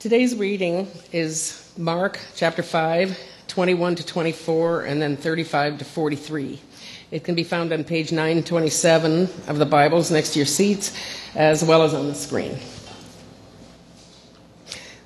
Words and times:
Today's 0.00 0.34
reading 0.34 0.88
is 1.12 1.70
Mark 1.76 2.18
chapter 2.34 2.62
5, 2.62 3.18
21 3.48 3.96
to 3.96 4.06
24, 4.06 4.84
and 4.84 5.02
then 5.02 5.14
35 5.14 5.76
to 5.80 5.84
43. 5.84 6.58
It 7.10 7.22
can 7.22 7.34
be 7.34 7.44
found 7.44 7.70
on 7.70 7.84
page 7.84 8.10
927 8.10 9.28
of 9.46 9.58
the 9.58 9.66
Bibles 9.66 10.10
next 10.10 10.32
to 10.32 10.38
your 10.38 10.46
seats, 10.46 10.96
as 11.34 11.62
well 11.62 11.82
as 11.82 11.92
on 11.92 12.06
the 12.06 12.14
screen. 12.14 12.56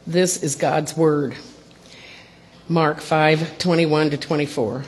This 0.07 0.41
is 0.45 0.55
God's 0.55 0.97
Word. 0.97 1.35
Mark 2.69 3.01
5, 3.01 3.59
21 3.59 4.11
to 4.11 4.17
24. 4.17 4.85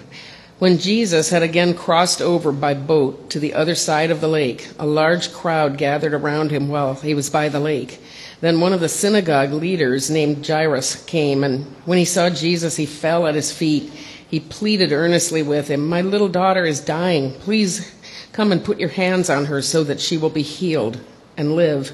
When 0.61 0.79
Jesus 0.79 1.31
had 1.31 1.43
again 1.43 1.75
crossed 1.75 2.23
over 2.23 2.53
by 2.53 2.75
boat 2.75 3.31
to 3.31 3.41
the 3.41 3.55
other 3.55 3.75
side 3.75 4.13
of 4.13 4.21
the 4.21 4.29
lake, 4.29 4.69
a 4.79 4.87
large 4.87 5.33
crowd 5.33 5.77
gathered 5.77 6.15
around 6.15 6.53
him 6.53 6.69
while 6.69 6.95
he 6.95 7.13
was 7.13 7.29
by 7.29 7.49
the 7.49 7.59
lake. 7.59 8.01
Then 8.41 8.61
one 8.61 8.73
of 8.73 8.81
the 8.81 8.89
synagogue 8.89 9.53
leaders 9.53 10.11
named 10.11 10.47
Jairus 10.47 11.05
came, 11.05 11.43
and 11.43 11.65
when 11.87 11.99
he 11.99 12.05
saw 12.05 12.29
Jesus, 12.29 12.77
he 12.77 12.87
fell 12.87 13.27
at 13.27 13.35
his 13.35 13.51
feet. 13.51 13.91
He 14.29 14.41
pleaded 14.41 14.93
earnestly 14.93 15.43
with 15.43 15.69
him, 15.69 15.89
My 15.89 16.03
little 16.03 16.29
daughter 16.29 16.65
is 16.65 16.81
dying. 16.81 17.33
Please 17.33 17.95
come 18.33 18.53
and 18.53 18.65
put 18.65 18.79
your 18.79 18.91
hands 18.91 19.31
on 19.31 19.47
her 19.47 19.63
so 19.63 19.85
that 19.85 20.01
she 20.01 20.19
will 20.19 20.31
be 20.31 20.43
healed 20.43 21.01
and 21.37 21.57
live. 21.57 21.93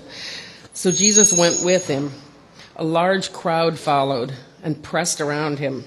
So 0.72 0.90
Jesus 0.90 1.32
went 1.32 1.62
with 1.62 1.86
him. 1.86 2.10
A 2.76 2.84
large 2.84 3.32
crowd 3.32 3.78
followed 3.78 4.32
and 4.62 4.82
pressed 4.82 5.20
around 5.20 5.58
him. 5.58 5.84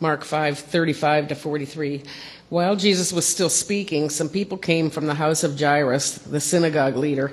Mark 0.00 0.24
5, 0.24 0.58
35 0.58 1.28
to 1.28 1.34
43. 1.36 2.02
While 2.48 2.74
Jesus 2.74 3.12
was 3.12 3.26
still 3.26 3.48
speaking, 3.48 4.10
some 4.10 4.28
people 4.28 4.58
came 4.58 4.90
from 4.90 5.06
the 5.06 5.14
house 5.14 5.44
of 5.44 5.58
Jairus, 5.58 6.18
the 6.18 6.40
synagogue 6.40 6.96
leader. 6.96 7.32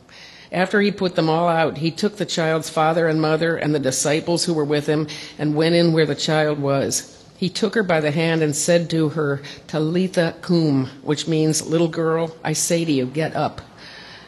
After 0.51 0.81
he 0.81 0.91
put 0.91 1.15
them 1.15 1.29
all 1.29 1.47
out, 1.47 1.77
he 1.77 1.91
took 1.91 2.17
the 2.17 2.25
child's 2.25 2.69
father 2.69 3.07
and 3.07 3.21
mother 3.21 3.55
and 3.55 3.73
the 3.73 3.79
disciples 3.79 4.43
who 4.43 4.53
were 4.53 4.65
with 4.65 4.85
him 4.85 5.07
and 5.37 5.55
went 5.55 5.75
in 5.75 5.93
where 5.93 6.05
the 6.05 6.15
child 6.15 6.59
was. 6.59 7.17
He 7.37 7.49
took 7.49 7.73
her 7.73 7.83
by 7.83 8.01
the 8.01 8.11
hand 8.11 8.43
and 8.43 8.55
said 8.55 8.89
to 8.89 9.09
her, 9.09 9.41
Talitha 9.67 10.35
cum, 10.41 10.89
which 11.03 11.27
means, 11.27 11.65
Little 11.65 11.87
girl, 11.87 12.35
I 12.43 12.53
say 12.53 12.83
to 12.83 12.91
you, 12.91 13.05
get 13.05 13.35
up. 13.35 13.61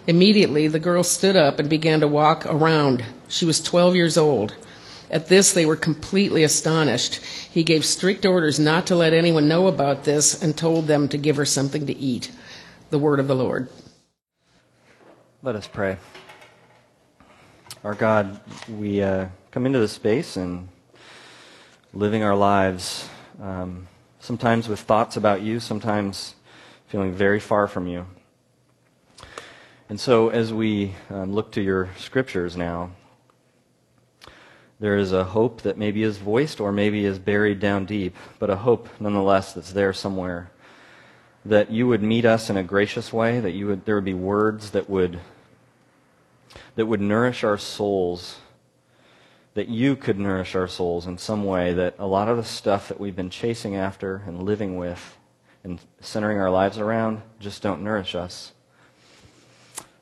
Immediately, 0.07 0.67
the 0.69 0.79
girl 0.79 1.03
stood 1.03 1.35
up 1.35 1.59
and 1.59 1.69
began 1.69 1.99
to 1.99 2.07
walk 2.07 2.45
around. 2.45 3.03
She 3.27 3.45
was 3.45 3.61
12 3.61 3.95
years 3.95 4.17
old. 4.17 4.55
At 5.11 5.27
this, 5.27 5.53
they 5.53 5.65
were 5.65 5.75
completely 5.75 6.43
astonished. 6.43 7.17
He 7.51 7.63
gave 7.63 7.85
strict 7.85 8.25
orders 8.25 8.59
not 8.59 8.87
to 8.87 8.95
let 8.95 9.13
anyone 9.13 9.47
know 9.47 9.67
about 9.67 10.05
this 10.05 10.41
and 10.41 10.57
told 10.57 10.87
them 10.87 11.07
to 11.09 11.17
give 11.17 11.35
her 11.35 11.45
something 11.45 11.85
to 11.85 11.95
eat. 11.95 12.31
The 12.89 12.99
word 12.99 13.19
of 13.19 13.27
the 13.27 13.35
Lord. 13.35 13.67
Let 15.45 15.57
us 15.57 15.67
pray. 15.67 15.97
Our 17.83 17.95
God, 17.95 18.39
we 18.69 19.03
uh, 19.03 19.27
come 19.51 19.65
into 19.65 19.77
this 19.77 19.91
space 19.91 20.37
and 20.37 20.69
living 21.93 22.23
our 22.23 22.33
lives, 22.33 23.09
um, 23.41 23.89
sometimes 24.21 24.69
with 24.69 24.79
thoughts 24.79 25.17
about 25.17 25.41
you, 25.41 25.59
sometimes 25.59 26.35
feeling 26.87 27.11
very 27.11 27.41
far 27.41 27.67
from 27.67 27.87
you. 27.87 28.05
And 29.89 29.99
so, 29.99 30.29
as 30.29 30.53
we 30.53 30.95
um, 31.09 31.33
look 31.33 31.51
to 31.51 31.61
your 31.61 31.89
scriptures 31.97 32.55
now, 32.55 32.91
there 34.79 34.95
is 34.95 35.11
a 35.11 35.25
hope 35.25 35.63
that 35.63 35.77
maybe 35.77 36.03
is 36.03 36.19
voiced 36.19 36.61
or 36.61 36.71
maybe 36.71 37.03
is 37.03 37.19
buried 37.19 37.59
down 37.59 37.83
deep, 37.83 38.15
but 38.39 38.49
a 38.49 38.55
hope 38.55 38.87
nonetheless 38.97 39.51
that's 39.51 39.73
there 39.73 39.91
somewhere. 39.91 40.51
That 41.43 41.69
you 41.69 41.85
would 41.89 42.01
meet 42.01 42.23
us 42.23 42.49
in 42.49 42.55
a 42.55 42.63
gracious 42.63 43.11
way, 43.11 43.41
that 43.41 43.51
you 43.51 43.67
would, 43.67 43.83
there 43.83 43.95
would 43.95 44.05
be 44.05 44.13
words 44.13 44.71
that 44.71 44.89
would, 44.89 45.19
that 46.75 46.85
would 46.85 47.01
nourish 47.01 47.43
our 47.43 47.57
souls, 47.57 48.37
that 49.53 49.67
you 49.67 49.95
could 49.95 50.17
nourish 50.17 50.55
our 50.55 50.67
souls 50.67 51.05
in 51.05 51.17
some 51.17 51.43
way, 51.43 51.73
that 51.73 51.95
a 51.99 52.07
lot 52.07 52.27
of 52.27 52.37
the 52.37 52.43
stuff 52.43 52.87
that 52.87 52.99
we've 52.99 53.15
been 53.15 53.29
chasing 53.29 53.75
after 53.75 54.23
and 54.25 54.43
living 54.43 54.77
with 54.77 55.17
and 55.63 55.79
centering 56.01 56.39
our 56.39 56.49
lives 56.49 56.77
around 56.77 57.21
just 57.39 57.61
don't 57.61 57.83
nourish 57.83 58.15
us. 58.15 58.51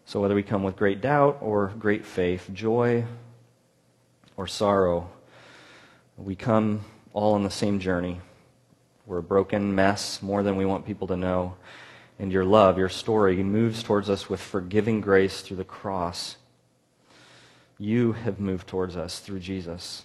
So, 0.06 0.20
whether 0.20 0.36
we 0.36 0.44
come 0.44 0.64
with 0.64 0.76
great 0.76 1.00
doubt 1.00 1.38
or 1.42 1.68
great 1.80 2.06
faith, 2.06 2.50
joy 2.52 3.06
or 4.36 4.48
sorrow, 4.48 5.10
we 6.18 6.36
come 6.36 6.84
all 7.14 7.34
on 7.34 7.44
the 7.44 7.50
same 7.50 7.80
journey. 7.80 8.20
We're 9.06 9.20
a 9.20 9.24
broken 9.24 9.74
mess 9.74 10.22
more 10.22 10.44
than 10.44 10.56
we 10.56 10.66
want 10.66 10.86
people 10.86 11.08
to 11.08 11.18
know. 11.18 11.56
And 12.20 12.32
your 12.32 12.46
love, 12.46 12.78
your 12.78 12.90
story, 12.90 13.42
moves 13.42 13.84
towards 13.84 14.10
us 14.10 14.30
with 14.30 14.40
forgiving 14.40 15.02
grace 15.02 15.42
through 15.42 15.58
the 15.58 15.64
cross. 15.64 16.38
You 17.82 18.12
have 18.12 18.40
moved 18.40 18.68
towards 18.68 18.96
us 18.96 19.18
through 19.18 19.40
Jesus 19.40 20.04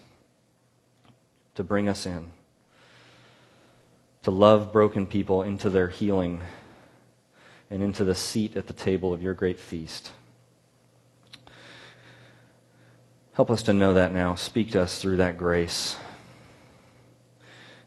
to 1.56 1.62
bring 1.62 1.90
us 1.90 2.06
in, 2.06 2.30
to 4.22 4.30
love 4.30 4.72
broken 4.72 5.06
people 5.06 5.42
into 5.42 5.68
their 5.68 5.88
healing 5.88 6.40
and 7.68 7.82
into 7.82 8.02
the 8.02 8.14
seat 8.14 8.56
at 8.56 8.66
the 8.66 8.72
table 8.72 9.12
of 9.12 9.22
your 9.22 9.34
great 9.34 9.60
feast. 9.60 10.12
Help 13.34 13.50
us 13.50 13.62
to 13.64 13.74
know 13.74 13.92
that 13.92 14.10
now. 14.10 14.34
Speak 14.36 14.70
to 14.70 14.80
us 14.80 14.98
through 14.98 15.18
that 15.18 15.36
grace 15.36 15.96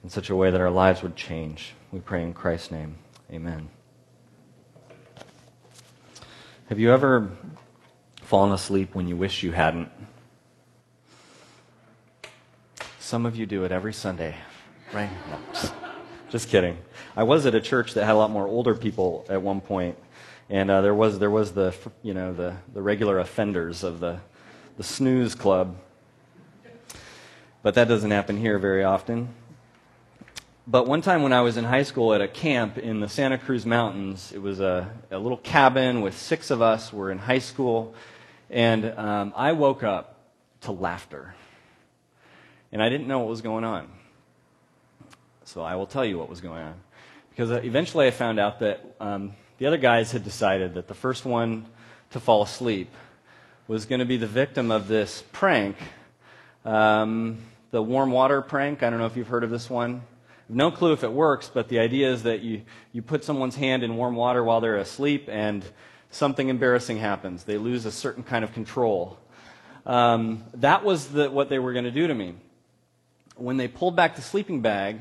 in 0.04 0.12
such 0.12 0.30
a 0.30 0.36
way 0.36 0.52
that 0.52 0.62
our 0.62 0.70
lives 0.70 1.02
would 1.02 1.16
change. 1.16 1.74
We 1.92 2.00
pray 2.00 2.22
in 2.22 2.36
Christ's 2.36 2.70
name. 2.70 3.00
Amen. 3.32 3.70
Have 6.68 6.78
you 6.78 6.94
ever 6.94 7.32
fallen 8.30 8.52
asleep 8.52 8.94
when 8.94 9.08
you 9.08 9.18
wish 9.18 9.42
you 9.42 9.52
hadn't? 9.52 9.90
Some 13.00 13.26
of 13.26 13.36
you 13.36 13.48
do 13.48 13.64
it 13.64 13.72
every 13.72 13.92
Sunday, 13.92 14.36
right? 14.94 15.10
No, 15.32 15.40
just, 15.52 15.74
just 16.30 16.48
kidding. 16.48 16.78
I 17.18 17.24
was 17.24 17.48
at 17.48 17.56
a 17.56 17.60
church 17.60 17.96
that 17.96 18.06
had 18.06 18.14
a 18.14 18.20
lot 18.20 18.30
more 18.30 18.48
older 18.48 18.76
people 18.76 19.26
at 19.30 19.42
one 19.42 19.62
point, 19.62 19.98
and 20.48 20.70
uh, 20.70 20.82
there 20.82 20.94
was 20.94 21.18
there 21.18 21.32
was 21.32 21.54
the 21.54 21.74
you 22.04 22.14
know 22.14 22.32
the 22.32 22.56
the 22.72 22.84
regular 22.84 23.18
offenders 23.18 23.84
of 23.84 24.00
the 24.00 24.20
the 24.78 24.84
snooze 24.84 25.34
club. 25.34 25.76
But 27.64 27.74
that 27.74 27.88
doesn't 27.88 28.12
happen 28.12 28.38
here 28.38 28.60
very 28.60 28.84
often. 28.84 29.30
But 30.68 30.86
one 30.86 31.02
time 31.02 31.24
when 31.24 31.34
I 31.34 31.42
was 31.42 31.58
in 31.58 31.64
high 31.64 31.82
school 31.82 32.14
at 32.14 32.22
a 32.22 32.28
camp 32.28 32.78
in 32.78 33.00
the 33.00 33.10
Santa 33.10 33.40
Cruz 33.40 33.66
Mountains, 33.66 34.32
it 34.32 34.40
was 34.40 34.60
a, 34.60 34.88
a 35.10 35.18
little 35.18 35.40
cabin 35.40 36.02
with 36.02 36.16
six 36.16 36.52
of 36.52 36.62
us. 36.62 36.94
We're 36.94 37.10
in 37.10 37.18
high 37.18 37.40
school. 37.40 37.96
And 38.50 38.86
um, 38.86 39.34
I 39.36 39.52
woke 39.52 39.84
up 39.84 40.20
to 40.62 40.72
laughter. 40.72 41.36
And 42.72 42.82
I 42.82 42.90
didn't 42.90 43.08
know 43.08 43.20
what 43.20 43.28
was 43.28 43.42
going 43.42 43.64
on. 43.64 43.88
So 45.46 45.62
I 45.62 45.76
will 45.76 45.88
tell 45.88 46.06
you 46.06 46.18
what 46.18 46.30
was 46.30 46.42
going 46.42 46.62
on. 46.62 46.76
Because 47.30 47.52
uh, 47.52 47.62
eventually 47.64 48.08
I 48.08 48.12
found 48.12 48.40
out 48.40 48.60
that 48.60 48.96
um, 49.00 49.34
the 49.58 49.66
other 49.66 49.78
guys 49.78 50.12
had 50.12 50.24
decided 50.24 50.76
that 50.76 50.88
the 50.88 50.94
first 50.94 51.26
one 51.26 51.66
to 52.12 52.20
fall 52.20 52.44
asleep 52.44 52.92
was 53.68 53.86
going 53.86 54.00
to 54.00 54.06
be 54.06 54.18
the 54.18 54.28
victim 54.28 54.72
of 54.72 54.88
this 54.88 55.24
prank. 55.32 55.76
Um, 56.66 57.38
the 57.72 57.82
warm 57.82 58.12
water 58.12 58.42
prank. 58.42 58.84
I 58.84 58.90
don't 58.90 59.00
know 59.00 59.06
if 59.06 59.16
you've 59.16 59.28
heard 59.28 59.44
of 59.44 59.50
this 59.50 59.70
one. 59.70 60.02
No 60.48 60.72
clue 60.72 60.94
if 60.94 61.04
it 61.04 61.12
works, 61.12 61.52
but 61.54 61.70
the 61.70 61.78
idea 61.78 62.12
is 62.12 62.24
that 62.24 62.42
you, 62.42 62.64
you 62.92 63.04
put 63.04 63.24
someone's 63.24 63.56
hand 63.56 63.84
in 63.84 63.96
warm 63.96 64.16
water 64.16 64.44
while 64.44 64.62
they're 64.62 64.78
asleep 64.78 65.30
and 65.32 65.64
something 66.10 66.50
embarrassing 66.50 66.98
happens. 66.98 67.44
They 67.44 67.58
lose 67.58 67.86
a 67.86 67.92
certain 67.92 68.24
kind 68.24 68.44
of 68.44 68.54
control. 68.54 69.18
Um, 69.86 70.44
that 70.56 70.84
was 70.84 71.08
the, 71.08 71.30
what 71.30 71.50
they 71.50 71.60
were 71.60 71.74
going 71.74 71.86
to 71.86 71.92
do 71.92 72.08
to 72.08 72.14
me. 72.14 72.36
When 73.36 73.58
they 73.58 73.68
pulled 73.68 73.96
back 73.96 74.16
the 74.16 74.22
sleeping 74.22 74.62
bag, 74.62 75.00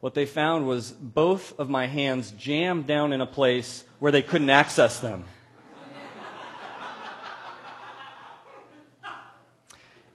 what 0.00 0.14
they 0.14 0.26
found 0.26 0.66
was 0.66 0.90
both 0.90 1.58
of 1.58 1.68
my 1.68 1.86
hands 1.86 2.30
jammed 2.32 2.86
down 2.86 3.12
in 3.12 3.20
a 3.20 3.26
place 3.26 3.84
where 3.98 4.12
they 4.12 4.22
couldn't 4.22 4.50
access 4.50 5.00
them. 5.00 5.24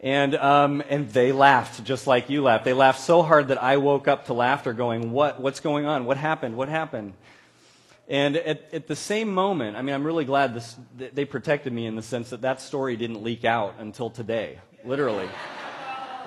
And, 0.04 0.34
um, 0.34 0.82
and 0.90 1.10
they 1.10 1.32
laughed 1.32 1.84
just 1.84 2.08
like 2.08 2.28
you 2.28 2.42
laughed. 2.42 2.66
They 2.66 2.74
laughed 2.74 3.00
so 3.00 3.22
hard 3.22 3.50
that 3.50 3.62
I 3.62 3.78
woke 3.78 4.08
up 4.08 4.26
to 4.26 4.34
laughter 4.34 4.74
going, 4.74 5.12
what, 5.12 5.40
what's 5.40 5.60
going 5.60 5.86
on? 5.86 6.06
What 6.06 6.18
happened? 6.18 6.58
What 6.58 6.70
happened? 6.70 7.14
And 8.12 8.36
at, 8.36 8.74
at 8.74 8.88
the 8.88 8.96
same 8.96 9.34
moment, 9.34 9.78
I 9.78 9.82
mean, 9.82 9.96
I'm 9.96 10.04
really 10.04 10.26
glad 10.26 10.54
this, 10.54 10.76
they 10.98 11.24
protected 11.24 11.72
me 11.72 11.86
in 11.86 11.96
the 11.96 12.02
sense 12.02 12.32
that 12.32 12.42
that 12.42 12.60
story 12.60 12.98
didn't 12.98 13.24
leak 13.24 13.46
out 13.46 13.76
until 13.80 14.10
today, 14.10 14.60
literally. 14.84 15.30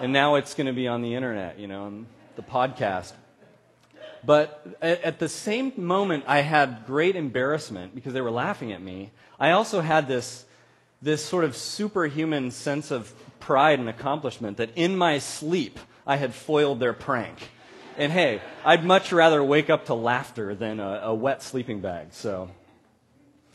and 0.01 0.11
now 0.11 0.37
it's 0.37 0.55
going 0.55 0.67
to 0.67 0.73
be 0.73 0.89
on 0.89 1.03
the 1.03 1.15
internet, 1.15 1.59
you 1.59 1.67
know, 1.67 1.85
on 1.85 2.07
the 2.37 2.43
podcast. 2.43 3.13
But 4.25 4.67
at 4.81 5.19
the 5.19 5.29
same 5.29 5.75
moment, 5.77 6.25
I 6.27 6.41
had 6.41 6.87
great 6.87 7.17
embarrassment 7.17 7.95
because 7.95 8.15
they 8.15 8.23
were 8.23 8.31
laughing 8.31 8.73
at 8.73 8.81
me. 8.81 9.13
I 9.39 9.51
also 9.51 9.83
had 9.83 10.09
this, 10.09 10.47
this 11.03 11.23
sort 11.23 11.45
of 11.45 11.55
superhuman 11.55 12.51
sense 12.51 12.91
of 12.91 13.13
pride 13.41 13.79
and 13.79 13.91
accomplishment 13.91 14.57
that 14.57 14.71
in 14.75 14.97
my 14.97 15.19
sleep, 15.19 15.79
I 16.07 16.17
had 16.17 16.33
foiled 16.33 16.81
their 16.81 16.95
prank. 16.95 17.51
And 17.97 18.11
hey, 18.11 18.41
I'd 18.65 18.85
much 18.85 19.13
rather 19.13 19.43
wake 19.43 19.71
up 19.71 19.87
to 19.87 19.95
laughter 19.95 20.53
than 20.57 20.81
a, 20.81 21.03
a 21.05 21.15
wet 21.15 21.45
sleeping 21.45 21.81
bag. 21.81 22.09
So, 22.11 22.51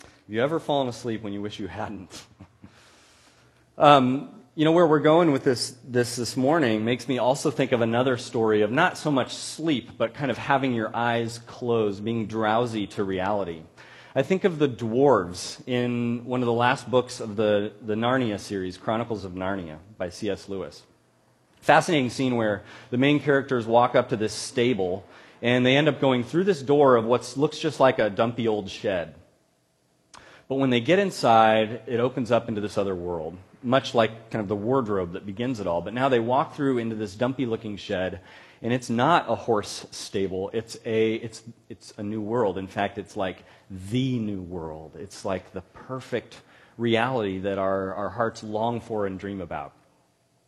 have 0.01 0.09
you 0.29 0.41
ever 0.41 0.61
fallen 0.61 0.87
asleep 0.87 1.23
when 1.23 1.33
you 1.33 1.41
wish 1.41 1.59
you 1.59 1.67
hadn't? 1.67 2.23
um, 3.77 4.29
you 4.55 4.63
know, 4.63 4.71
where 4.71 4.87
we're 4.87 4.99
going 4.99 5.33
with 5.33 5.43
this, 5.43 5.75
this 5.85 6.15
this 6.15 6.37
morning 6.37 6.85
makes 6.85 7.09
me 7.09 7.17
also 7.17 7.51
think 7.51 7.73
of 7.73 7.81
another 7.81 8.15
story 8.15 8.61
of 8.61 8.71
not 8.71 8.97
so 8.97 9.11
much 9.11 9.35
sleep, 9.35 9.97
but 9.97 10.13
kind 10.13 10.31
of 10.31 10.37
having 10.37 10.73
your 10.73 10.95
eyes 10.95 11.39
closed, 11.39 12.05
being 12.05 12.25
drowsy 12.25 12.87
to 12.87 13.03
reality. 13.03 13.63
I 14.15 14.21
think 14.21 14.45
of 14.45 14.57
the 14.57 14.69
dwarves 14.69 15.61
in 15.67 16.23
one 16.23 16.41
of 16.41 16.45
the 16.45 16.53
last 16.53 16.89
books 16.89 17.19
of 17.19 17.35
the, 17.35 17.73
the 17.81 17.95
Narnia 17.95 18.39
series, 18.39 18.77
Chronicles 18.77 19.25
of 19.25 19.33
Narnia 19.33 19.79
by 19.97 20.09
C.S. 20.09 20.47
Lewis. 20.47 20.83
Fascinating 21.61 22.09
scene 22.09 22.35
where 22.35 22.63
the 22.89 22.97
main 22.97 23.19
characters 23.19 23.65
walk 23.65 23.95
up 23.95 24.09
to 24.09 24.17
this 24.17 24.33
stable 24.33 25.05
and 25.41 25.65
they 25.65 25.75
end 25.77 25.87
up 25.87 26.01
going 26.01 26.23
through 26.23 26.43
this 26.43 26.61
door 26.61 26.95
of 26.95 27.05
what 27.05 27.33
looks 27.37 27.59
just 27.59 27.79
like 27.79 27.99
a 27.99 28.09
dumpy 28.09 28.47
old 28.47 28.69
shed. 28.69 29.15
But 30.47 30.55
when 30.55 30.69
they 30.69 30.81
get 30.81 30.99
inside, 30.99 31.83
it 31.85 31.99
opens 31.99 32.31
up 32.31 32.49
into 32.49 32.59
this 32.59 32.77
other 32.77 32.95
world 32.95 33.37
much 33.63 33.93
like 33.93 34.29
kind 34.29 34.41
of 34.41 34.47
the 34.47 34.55
wardrobe 34.55 35.13
that 35.13 35.25
begins 35.25 35.59
it 35.59 35.67
all. 35.67 35.81
But 35.81 35.93
now 35.93 36.09
they 36.09 36.19
walk 36.19 36.55
through 36.55 36.77
into 36.77 36.95
this 36.95 37.15
dumpy 37.15 37.45
looking 37.45 37.77
shed, 37.77 38.21
and 38.61 38.73
it's 38.73 38.89
not 38.89 39.25
a 39.29 39.35
horse 39.35 39.85
stable. 39.91 40.49
It's 40.53 40.77
a, 40.85 41.15
it's, 41.15 41.43
it's 41.69 41.93
a 41.97 42.03
new 42.03 42.21
world. 42.21 42.57
In 42.57 42.67
fact, 42.67 42.97
it's 42.97 43.17
like 43.17 43.43
the 43.69 44.19
new 44.19 44.41
world. 44.41 44.95
It's 44.97 45.25
like 45.25 45.51
the 45.51 45.61
perfect 45.61 46.41
reality 46.77 47.39
that 47.39 47.57
our, 47.57 47.93
our 47.93 48.09
hearts 48.09 48.43
long 48.43 48.79
for 48.79 49.05
and 49.05 49.19
dream 49.19 49.41
about. 49.41 49.73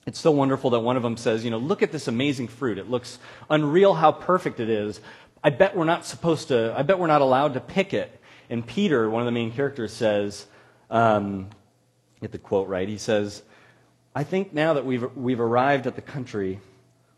It's 0.05 0.19
so 0.19 0.31
wonderful 0.31 0.71
that 0.71 0.79
one 0.79 0.97
of 0.97 1.03
them 1.03 1.15
says, 1.15 1.45
you 1.45 1.51
know, 1.51 1.59
look 1.59 1.83
at 1.83 1.91
this 1.91 2.07
amazing 2.07 2.47
fruit. 2.47 2.77
It 2.77 2.89
looks 2.89 3.19
unreal 3.49 3.93
how 3.93 4.11
perfect 4.11 4.59
it 4.59 4.69
is. 4.69 4.99
I 5.43 5.51
bet 5.51 5.75
we're 5.75 5.85
not 5.85 6.05
supposed 6.05 6.47
to, 6.47 6.73
I 6.75 6.83
bet 6.83 6.99
we're 6.99 7.07
not 7.07 7.21
allowed 7.21 7.53
to 7.53 7.59
pick 7.59 7.93
it. 7.93 8.19
And 8.49 8.65
Peter, 8.65 9.09
one 9.09 9.21
of 9.21 9.25
the 9.25 9.31
main 9.31 9.51
characters, 9.51 9.93
says, 9.93 10.45
um, 10.89 11.49
get 12.19 12.31
the 12.31 12.37
quote 12.37 12.67
right. 12.67 12.87
He 12.87 12.97
says, 12.97 13.43
I 14.13 14.23
think 14.23 14.53
now 14.53 14.73
that 14.73 14.85
we've, 14.85 15.15
we've 15.15 15.39
arrived 15.39 15.87
at 15.87 15.95
the 15.95 16.01
country 16.01 16.59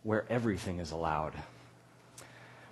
where 0.04 0.26
everything 0.30 0.80
is 0.80 0.92
allowed. 0.92 1.34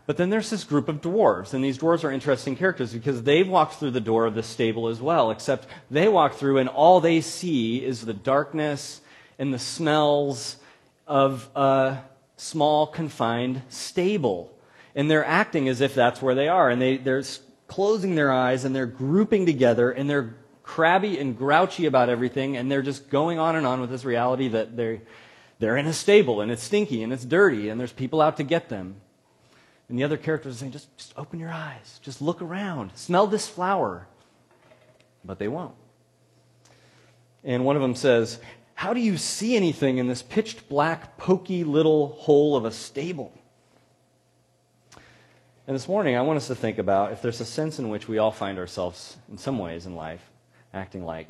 But 0.05 0.17
then 0.17 0.29
there's 0.29 0.49
this 0.49 0.63
group 0.63 0.89
of 0.89 1.01
dwarves, 1.01 1.53
and 1.53 1.63
these 1.63 1.77
dwarves 1.77 2.03
are 2.03 2.11
interesting 2.11 2.55
characters 2.55 2.93
because 2.93 3.23
they've 3.23 3.47
walked 3.47 3.75
through 3.75 3.91
the 3.91 4.01
door 4.01 4.25
of 4.25 4.35
the 4.35 4.43
stable 4.43 4.89
as 4.89 4.99
well, 4.99 5.31
except 5.31 5.67
they 5.89 6.07
walk 6.07 6.33
through 6.33 6.57
and 6.57 6.69
all 6.69 6.99
they 6.99 7.21
see 7.21 7.83
is 7.83 8.01
the 8.01 8.13
darkness 8.13 9.00
and 9.41 9.51
the 9.51 9.59
smells 9.59 10.57
of 11.07 11.49
a 11.55 11.97
small, 12.37 12.85
confined 12.85 13.63
stable. 13.69 14.55
And 14.93 15.09
they're 15.09 15.25
acting 15.25 15.67
as 15.67 15.81
if 15.81 15.95
that's 15.95 16.21
where 16.21 16.35
they 16.35 16.47
are, 16.47 16.69
and 16.69 16.79
they, 16.79 16.97
they're 16.97 17.23
closing 17.67 18.13
their 18.13 18.31
eyes 18.31 18.65
and 18.65 18.75
they're 18.75 18.85
grouping 18.85 19.47
together 19.47 19.89
and 19.89 20.07
they're 20.07 20.35
crabby 20.61 21.17
and 21.17 21.35
grouchy 21.35 21.87
about 21.87 22.07
everything, 22.07 22.55
and 22.55 22.71
they're 22.71 22.83
just 22.83 23.09
going 23.09 23.39
on 23.39 23.55
and 23.55 23.65
on 23.65 23.81
with 23.81 23.89
this 23.89 24.05
reality 24.05 24.47
that 24.49 24.77
they're, 24.77 25.01
they're 25.57 25.75
in 25.75 25.87
a 25.87 25.93
stable 25.93 26.41
and 26.41 26.51
it's 26.51 26.61
stinky 26.61 27.01
and 27.01 27.11
it's 27.11 27.25
dirty 27.25 27.69
and 27.69 27.79
there's 27.79 27.91
people 27.91 28.21
out 28.21 28.37
to 28.37 28.43
get 28.43 28.69
them. 28.69 28.95
And 29.89 29.97
the 29.97 30.03
other 30.03 30.17
characters 30.17 30.57
are 30.57 30.59
saying, 30.59 30.71
just, 30.71 30.95
just 30.97 31.13
open 31.17 31.39
your 31.39 31.51
eyes, 31.51 31.99
just 32.03 32.21
look 32.21 32.43
around, 32.43 32.91
smell 32.93 33.25
this 33.25 33.47
flower. 33.47 34.07
But 35.25 35.39
they 35.39 35.47
won't. 35.47 35.73
And 37.43 37.65
one 37.65 37.75
of 37.75 37.81
them 37.81 37.95
says, 37.95 38.39
How 38.81 38.95
do 38.95 38.99
you 38.99 39.15
see 39.15 39.55
anything 39.55 39.99
in 39.99 40.07
this 40.07 40.23
pitched 40.23 40.67
black, 40.67 41.15
poky 41.15 41.63
little 41.63 42.13
hole 42.13 42.55
of 42.55 42.65
a 42.65 42.71
stable? 42.71 43.31
And 45.67 45.75
this 45.75 45.87
morning, 45.87 46.15
I 46.15 46.21
want 46.21 46.37
us 46.37 46.47
to 46.47 46.55
think 46.55 46.79
about 46.79 47.11
if 47.11 47.21
there's 47.21 47.39
a 47.41 47.45
sense 47.45 47.77
in 47.77 47.89
which 47.89 48.07
we 48.07 48.17
all 48.17 48.31
find 48.31 48.57
ourselves 48.57 49.17
in 49.29 49.37
some 49.37 49.59
ways 49.59 49.85
in 49.85 49.95
life 49.95 50.31
acting 50.73 51.05
like 51.05 51.29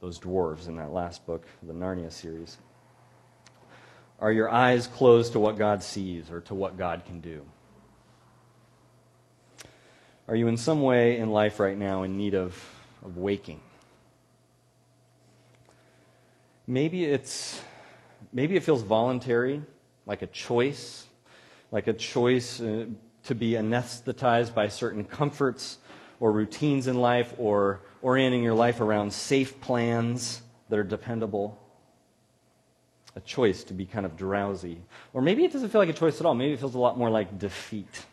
those 0.00 0.20
dwarves 0.20 0.68
in 0.68 0.76
that 0.76 0.92
last 0.92 1.26
book, 1.26 1.44
the 1.64 1.72
Narnia 1.72 2.12
series? 2.12 2.56
Are 4.20 4.30
your 4.30 4.48
eyes 4.48 4.86
closed 4.86 5.32
to 5.32 5.40
what 5.40 5.58
God 5.58 5.82
sees 5.82 6.30
or 6.30 6.40
to 6.42 6.54
what 6.54 6.78
God 6.78 7.04
can 7.04 7.20
do? 7.20 7.44
Are 10.28 10.36
you 10.36 10.46
in 10.46 10.56
some 10.56 10.82
way 10.82 11.18
in 11.18 11.30
life 11.30 11.58
right 11.58 11.76
now 11.76 12.04
in 12.04 12.16
need 12.16 12.36
of, 12.36 12.56
of 13.04 13.16
waking? 13.16 13.60
Maybe 16.70 17.04
it's 17.04 17.60
maybe 18.32 18.54
it 18.54 18.62
feels 18.62 18.82
voluntary, 18.82 19.60
like 20.06 20.22
a 20.22 20.28
choice, 20.28 21.04
like 21.72 21.88
a 21.88 21.92
choice 21.92 22.60
uh, 22.60 22.86
to 23.24 23.34
be 23.34 23.54
anesthetized 23.54 24.54
by 24.54 24.68
certain 24.68 25.02
comforts 25.02 25.78
or 26.20 26.30
routines 26.30 26.86
in 26.86 27.00
life 27.00 27.34
or 27.38 27.80
orienting 28.02 28.44
your 28.44 28.54
life 28.54 28.80
around 28.80 29.12
safe 29.12 29.60
plans 29.60 30.42
that 30.68 30.78
are 30.78 30.84
dependable. 30.84 31.58
A 33.16 33.20
choice 33.20 33.64
to 33.64 33.74
be 33.74 33.84
kind 33.84 34.06
of 34.06 34.16
drowsy. 34.16 34.78
Or 35.12 35.22
maybe 35.22 35.44
it 35.44 35.52
doesn't 35.52 35.70
feel 35.70 35.80
like 35.80 35.88
a 35.88 35.92
choice 35.92 36.20
at 36.20 36.24
all. 36.24 36.36
Maybe 36.36 36.52
it 36.52 36.60
feels 36.60 36.76
a 36.76 36.78
lot 36.78 36.96
more 36.96 37.10
like 37.10 37.36
defeat. 37.36 38.06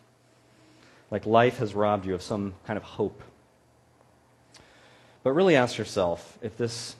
Like 1.11 1.27
life 1.27 1.59
has 1.59 1.75
robbed 1.75 2.07
you 2.07 2.15
of 2.15 2.23
some 2.23 2.55
kind 2.65 2.75
of 2.75 2.81
hope. 2.81 3.21
But 5.21 5.33
really 5.33 5.55
ask 5.55 5.77
yourself 5.77 6.39
if 6.41 6.57
this, 6.57 6.95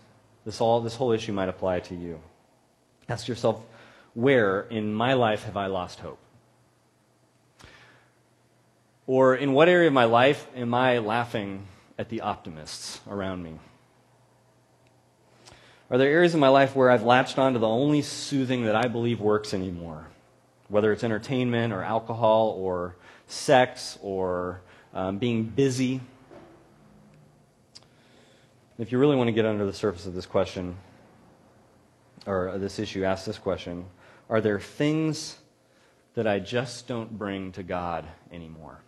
this, 0.47 0.61
all, 0.61 0.79
this 0.79 0.95
whole 0.95 1.11
issue 1.11 1.33
might 1.33 1.49
apply 1.49 1.81
to 1.81 1.93
you. 1.93 2.21
Ask 3.09 3.27
yourself, 3.27 3.61
where 4.13 4.61
in 4.61 4.93
my 4.93 5.11
life 5.11 5.43
have 5.43 5.57
I 5.57 5.67
lost 5.67 5.99
hope? 5.99 6.19
Or 9.07 9.35
in 9.35 9.51
what 9.51 9.67
area 9.67 9.87
of 9.87 9.93
my 9.93 10.05
life 10.05 10.47
am 10.55 10.73
I 10.73 10.99
laughing 10.99 11.67
at 11.99 12.07
the 12.07 12.21
optimists 12.21 13.01
around 13.09 13.43
me? 13.43 13.59
Are 15.91 15.97
there 15.97 16.09
areas 16.09 16.33
in 16.33 16.39
my 16.39 16.47
life 16.47 16.77
where 16.77 16.91
I've 16.91 17.03
latched 17.03 17.37
on 17.37 17.51
to 17.51 17.59
the 17.59 17.67
only 17.67 18.01
soothing 18.01 18.63
that 18.63 18.75
I 18.77 18.87
believe 18.87 19.19
works 19.19 19.53
anymore? 19.53 20.07
Whether 20.69 20.93
it's 20.93 21.03
entertainment 21.03 21.73
or 21.73 21.83
alcohol 21.83 22.55
or 22.57 22.95
sex 23.27 23.99
or 24.01 24.61
um, 24.93 25.17
being 25.17 25.43
busy. 25.43 25.99
If 28.79 28.91
you 28.91 28.99
really 28.99 29.15
want 29.15 29.27
to 29.27 29.31
get 29.31 29.45
under 29.45 29.65
the 29.65 29.73
surface 29.73 30.05
of 30.05 30.13
this 30.13 30.27
question, 30.27 30.77
or 32.27 32.57
this 32.59 32.77
issue, 32.77 33.03
ask 33.03 33.25
this 33.25 33.39
question 33.39 33.85
Are 34.29 34.39
there 34.39 34.59
things 34.59 35.37
that 36.13 36.27
I 36.27 36.39
just 36.39 36.87
don't 36.87 37.17
bring 37.17 37.51
to 37.53 37.63
God 37.63 38.05
anymore? 38.31 38.79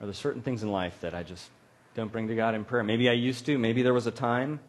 Are 0.00 0.06
there 0.06 0.14
certain 0.14 0.42
things 0.42 0.62
in 0.62 0.70
life 0.70 1.00
that 1.00 1.14
I 1.14 1.24
just 1.24 1.48
don't 1.94 2.12
bring 2.12 2.28
to 2.28 2.36
God 2.36 2.54
in 2.54 2.64
prayer? 2.64 2.84
Maybe 2.84 3.08
I 3.08 3.14
used 3.14 3.46
to, 3.46 3.58
maybe 3.58 3.82
there 3.82 3.94
was 3.94 4.06
a 4.06 4.12
time, 4.12 4.60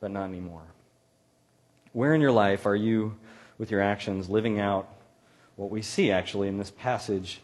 but 0.00 0.10
not 0.10 0.24
anymore. 0.24 0.62
Where 1.92 2.14
in 2.14 2.20
your 2.20 2.32
life 2.32 2.66
are 2.66 2.74
you, 2.74 3.16
with 3.56 3.70
your 3.70 3.82
actions, 3.82 4.28
living 4.28 4.58
out 4.58 4.88
what 5.54 5.70
we 5.70 5.82
see 5.82 6.10
actually 6.10 6.48
in 6.48 6.58
this 6.58 6.72
passage 6.72 7.40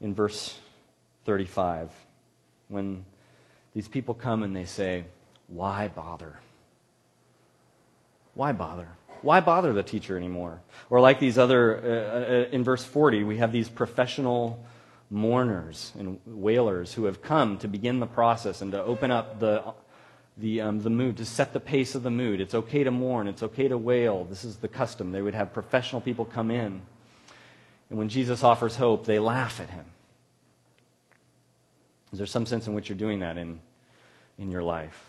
in 0.00 0.14
verse 0.14 0.58
35? 1.24 1.90
When 2.68 3.04
these 3.80 3.88
people 3.88 4.12
come 4.12 4.42
and 4.42 4.54
they 4.54 4.66
say, 4.66 5.06
Why 5.46 5.88
bother? 5.88 6.38
Why 8.34 8.52
bother? 8.52 8.88
Why 9.22 9.40
bother 9.40 9.72
the 9.72 9.82
teacher 9.82 10.18
anymore? 10.18 10.60
Or 10.90 11.00
like 11.00 11.18
these 11.18 11.38
other, 11.38 11.78
uh, 11.78 11.88
uh, 11.88 12.54
in 12.54 12.62
verse 12.62 12.84
40, 12.84 13.24
we 13.24 13.38
have 13.38 13.52
these 13.52 13.70
professional 13.70 14.62
mourners 15.08 15.92
and 15.98 16.20
wailers 16.26 16.92
who 16.92 17.04
have 17.04 17.22
come 17.22 17.56
to 17.60 17.68
begin 17.68 18.00
the 18.00 18.06
process 18.06 18.60
and 18.60 18.70
to 18.72 18.82
open 18.82 19.10
up 19.10 19.40
the, 19.40 19.64
the, 20.36 20.60
um, 20.60 20.80
the 20.82 20.90
mood, 20.90 21.16
to 21.16 21.24
set 21.24 21.54
the 21.54 21.60
pace 21.60 21.94
of 21.94 22.02
the 22.02 22.10
mood. 22.10 22.42
It's 22.42 22.54
okay 22.54 22.84
to 22.84 22.90
mourn, 22.90 23.28
it's 23.28 23.42
okay 23.42 23.66
to 23.68 23.78
wail. 23.78 24.24
This 24.24 24.44
is 24.44 24.58
the 24.58 24.68
custom. 24.68 25.10
They 25.10 25.22
would 25.22 25.34
have 25.34 25.54
professional 25.54 26.02
people 26.02 26.26
come 26.26 26.50
in. 26.50 26.82
And 27.88 27.98
when 27.98 28.10
Jesus 28.10 28.44
offers 28.44 28.76
hope, 28.76 29.06
they 29.06 29.18
laugh 29.18 29.58
at 29.58 29.70
him. 29.70 29.86
Is 32.12 32.18
there 32.18 32.26
some 32.26 32.46
sense 32.46 32.66
in 32.66 32.74
which 32.74 32.88
you're 32.88 32.98
doing 32.98 33.20
that 33.20 33.36
in, 33.36 33.60
in 34.40 34.50
your 34.50 34.62
life? 34.62 35.06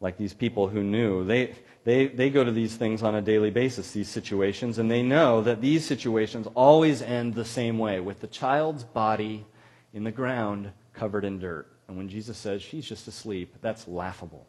Like 0.00 0.16
these 0.16 0.32
people 0.32 0.68
who 0.68 0.82
knew, 0.82 1.24
they, 1.24 1.54
they, 1.84 2.06
they 2.06 2.30
go 2.30 2.42
to 2.42 2.52
these 2.52 2.76
things 2.76 3.02
on 3.02 3.14
a 3.14 3.20
daily 3.20 3.50
basis, 3.50 3.90
these 3.90 4.08
situations, 4.08 4.78
and 4.78 4.90
they 4.90 5.02
know 5.02 5.42
that 5.42 5.60
these 5.60 5.84
situations 5.84 6.46
always 6.54 7.02
end 7.02 7.34
the 7.34 7.44
same 7.44 7.78
way 7.78 8.00
with 8.00 8.20
the 8.20 8.26
child's 8.26 8.84
body 8.84 9.44
in 9.92 10.04
the 10.04 10.10
ground 10.10 10.72
covered 10.94 11.24
in 11.26 11.38
dirt. 11.38 11.66
And 11.88 11.98
when 11.98 12.08
Jesus 12.08 12.38
says 12.38 12.62
she's 12.62 12.86
just 12.86 13.08
asleep, 13.08 13.56
that's 13.60 13.86
laughable. 13.88 14.46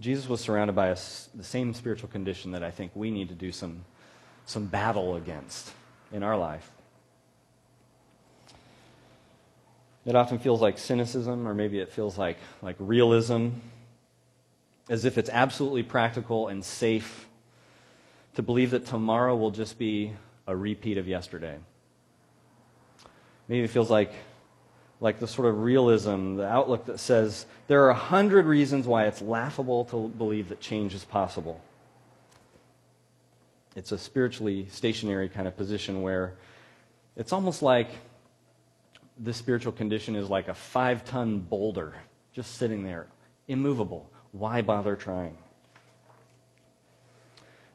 Jesus 0.00 0.28
was 0.28 0.40
surrounded 0.40 0.74
by 0.74 0.88
a, 0.88 0.96
the 1.34 1.44
same 1.44 1.74
spiritual 1.74 2.08
condition 2.08 2.52
that 2.52 2.62
I 2.62 2.70
think 2.70 2.92
we 2.94 3.10
need 3.10 3.28
to 3.28 3.34
do 3.34 3.52
some, 3.52 3.84
some 4.46 4.66
battle 4.66 5.16
against 5.16 5.72
in 6.12 6.22
our 6.22 6.36
life. 6.36 6.70
It 10.08 10.16
often 10.16 10.38
feels 10.38 10.62
like 10.62 10.78
cynicism, 10.78 11.46
or 11.46 11.52
maybe 11.52 11.80
it 11.80 11.92
feels 11.92 12.16
like, 12.16 12.38
like 12.62 12.76
realism, 12.78 13.48
as 14.88 15.04
if 15.04 15.18
it's 15.18 15.28
absolutely 15.28 15.82
practical 15.82 16.48
and 16.48 16.64
safe 16.64 17.28
to 18.34 18.42
believe 18.42 18.70
that 18.70 18.86
tomorrow 18.86 19.36
will 19.36 19.50
just 19.50 19.78
be 19.78 20.14
a 20.46 20.56
repeat 20.56 20.96
of 20.96 21.06
yesterday. 21.06 21.58
Maybe 23.48 23.64
it 23.64 23.68
feels 23.68 23.90
like, 23.90 24.14
like 24.98 25.18
the 25.20 25.28
sort 25.28 25.46
of 25.46 25.60
realism, 25.60 26.36
the 26.36 26.48
outlook 26.48 26.86
that 26.86 27.00
says 27.00 27.44
there 27.66 27.84
are 27.84 27.90
a 27.90 27.94
hundred 27.94 28.46
reasons 28.46 28.86
why 28.86 29.08
it's 29.08 29.20
laughable 29.20 29.84
to 29.84 30.08
believe 30.08 30.48
that 30.48 30.58
change 30.58 30.94
is 30.94 31.04
possible. 31.04 31.60
It's 33.76 33.92
a 33.92 33.98
spiritually 33.98 34.68
stationary 34.70 35.28
kind 35.28 35.46
of 35.46 35.54
position 35.54 36.00
where 36.00 36.32
it's 37.14 37.34
almost 37.34 37.60
like 37.60 37.90
this 39.18 39.36
spiritual 39.36 39.72
condition 39.72 40.14
is 40.14 40.28
like 40.30 40.48
a 40.48 40.54
five 40.54 41.04
ton 41.04 41.40
boulder 41.40 41.94
just 42.32 42.56
sitting 42.56 42.84
there, 42.84 43.08
immovable. 43.48 44.10
Why 44.32 44.62
bother 44.62 44.94
trying? 44.94 45.36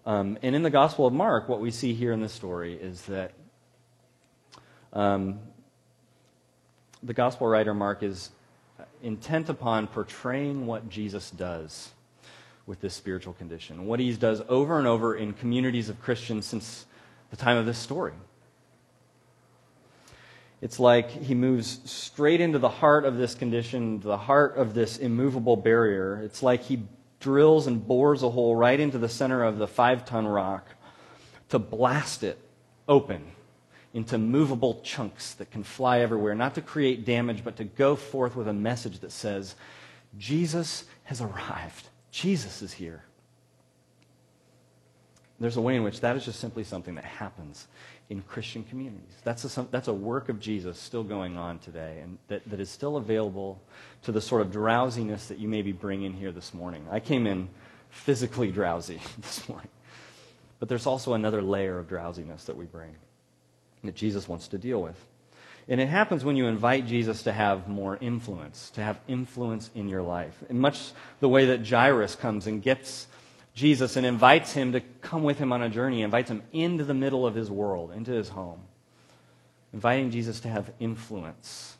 Um, 0.06 0.38
and 0.42 0.56
in 0.56 0.64
the 0.64 0.70
Gospel 0.70 1.06
of 1.06 1.14
Mark, 1.14 1.48
what 1.48 1.60
we 1.60 1.72
see 1.72 1.94
here 1.94 2.12
in 2.12 2.22
this 2.22 2.34
story 2.34 2.74
is 2.74 3.04
that 3.04 3.32
um, 4.92 5.40
the 7.02 7.14
Gospel 7.14 7.48
writer 7.48 7.74
Mark 7.74 8.04
is 8.04 8.30
intent 9.02 9.50
upon 9.50 9.88
portraying 9.88 10.66
what 10.66 10.90
Jesus 10.90 11.32
does 11.32 11.92
with 12.66 12.80
this 12.80 12.94
spiritual 12.94 13.34
condition, 13.34 13.86
what 13.86 14.00
he 14.00 14.14
does 14.14 14.42
over 14.48 14.78
and 14.78 14.88
over 14.88 15.16
in 15.16 15.34
communities 15.34 15.90
of 15.90 16.02
Christians 16.02 16.46
since 16.46 16.86
the 17.30 17.38
time 17.38 17.58
of 17.58 17.66
this 17.66 17.78
story. 17.78 18.14
It's 20.64 20.80
like 20.80 21.10
he 21.10 21.36
moves 21.36 21.82
straight 21.84 22.40
into 22.40 22.58
the 22.58 22.70
heart 22.70 23.04
of 23.04 23.18
this 23.18 23.36
condition, 23.36 24.00
the 24.00 24.16
heart 24.16 24.56
of 24.56 24.74
this 24.74 24.98
immovable 24.98 25.58
barrier. 25.58 26.22
It's 26.24 26.42
like 26.42 26.64
he 26.64 26.84
drills 27.20 27.68
and 27.68 27.86
bores 27.86 28.24
a 28.24 28.30
hole 28.30 28.56
right 28.56 28.80
into 28.80 28.98
the 28.98 29.10
center 29.10 29.44
of 29.44 29.58
the 29.58 29.68
five 29.68 30.06
ton 30.06 30.26
rock 30.26 30.66
to 31.50 31.60
blast 31.60 32.24
it 32.24 32.40
open 32.88 33.26
into 33.94 34.18
movable 34.18 34.80
chunks 34.86 35.34
that 35.34 35.52
can 35.52 35.64
fly 35.64 36.00
everywhere, 36.00 36.34
not 36.34 36.56
to 36.56 36.62
create 36.62 37.04
damage, 37.04 37.44
but 37.44 37.58
to 37.58 37.66
go 37.66 37.98
forth 37.98 38.38
with 38.38 38.48
a 38.48 38.54
message 38.54 39.00
that 39.00 39.12
says, 39.12 39.56
Jesus 40.18 40.86
has 41.04 41.20
arrived. 41.20 41.90
Jesus 42.10 42.62
is 42.62 42.72
here. 42.72 43.04
There's 45.40 45.58
a 45.58 45.62
way 45.62 45.76
in 45.76 45.84
which 45.84 46.02
that 46.02 46.16
is 46.16 46.26
just 46.26 46.40
simply 46.40 46.64
something 46.64 46.96
that 46.96 47.06
happens 47.06 47.68
in 48.10 48.22
Christian 48.22 48.64
communities. 48.64 49.16
That's 49.24 49.58
a, 49.58 49.64
that's 49.72 49.88
a 49.88 49.94
work 49.94 50.30
of 50.30 50.40
Jesus 50.40 50.80
still 50.80 51.04
going 51.04 51.38
on 51.38 51.60
today 51.60 52.00
and 52.02 52.18
that, 52.28 52.48
that 52.50 52.60
is 52.60 52.70
still 52.70 52.98
available 52.98 53.62
to 54.04 54.12
the 54.12 54.22
sort 54.22 54.42
of 54.42 54.52
drowsiness 54.52 55.28
that 55.28 55.40
you 55.40 55.48
maybe 55.48 55.72
bring 55.72 56.04
in 56.04 56.14
here 56.14 56.32
this 56.32 56.54
morning. 56.54 56.86
I 56.92 57.00
came 57.00 57.26
in 57.26 57.50
physically 57.90 58.52
drowsy 58.52 59.02
this 59.20 59.48
morning, 59.50 59.70
but 60.60 60.70
there's 60.70 60.86
also 60.86 61.14
another 61.14 61.42
layer 61.42 61.80
of 61.80 61.88
drowsiness 61.88 62.46
that 62.46 62.56
we 62.56 62.66
bring 62.66 62.96
that 63.84 63.96
Jesus 63.96 64.28
wants 64.28 64.48
to 64.50 64.58
deal 64.58 64.82
with. 64.82 64.98
And 65.68 65.80
it 65.80 65.88
happens 65.88 66.26
when 66.26 66.36
you 66.36 66.48
invite 66.48 66.88
Jesus 66.88 67.24
to 67.24 67.32
have 67.32 67.68
more 67.70 67.98
influence, 68.02 68.70
to 68.72 68.82
have 68.82 69.00
influence 69.08 69.70
in 69.76 69.88
your 69.88 70.02
life. 70.02 70.38
In 70.50 70.60
much 70.60 70.92
the 71.22 71.30
way 71.30 71.46
that 71.48 71.66
Jairus 71.66 72.16
comes 72.16 72.48
and 72.48 72.62
gets 72.62 73.08
Jesus 73.54 73.98
and 73.98 74.06
invites 74.06 74.52
him 74.54 74.72
to 74.72 74.82
come 75.02 75.24
with 75.24 75.38
him 75.38 75.52
on 75.52 75.62
a 75.62 75.70
journey, 75.70 76.02
invites 76.02 76.30
him 76.30 76.42
into 76.52 76.84
the 76.84 76.94
middle 76.94 77.28
of 77.28 77.36
his 77.36 77.52
world, 77.52 77.92
into 77.92 78.12
his 78.12 78.30
home, 78.30 78.60
inviting 79.74 80.10
Jesus 80.10 80.40
to 80.42 80.48
have 80.48 80.72
influence. 80.80 81.78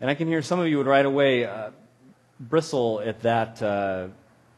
And 0.00 0.10
I 0.10 0.14
can 0.14 0.28
hear 0.28 0.42
some 0.42 0.60
of 0.60 0.68
you 0.68 0.76
would 0.78 0.86
right 0.86 1.06
away 1.06 1.46
uh, 1.46 1.70
bristle 2.38 3.00
at 3.00 3.22
that, 3.22 3.62
uh, 3.62 4.08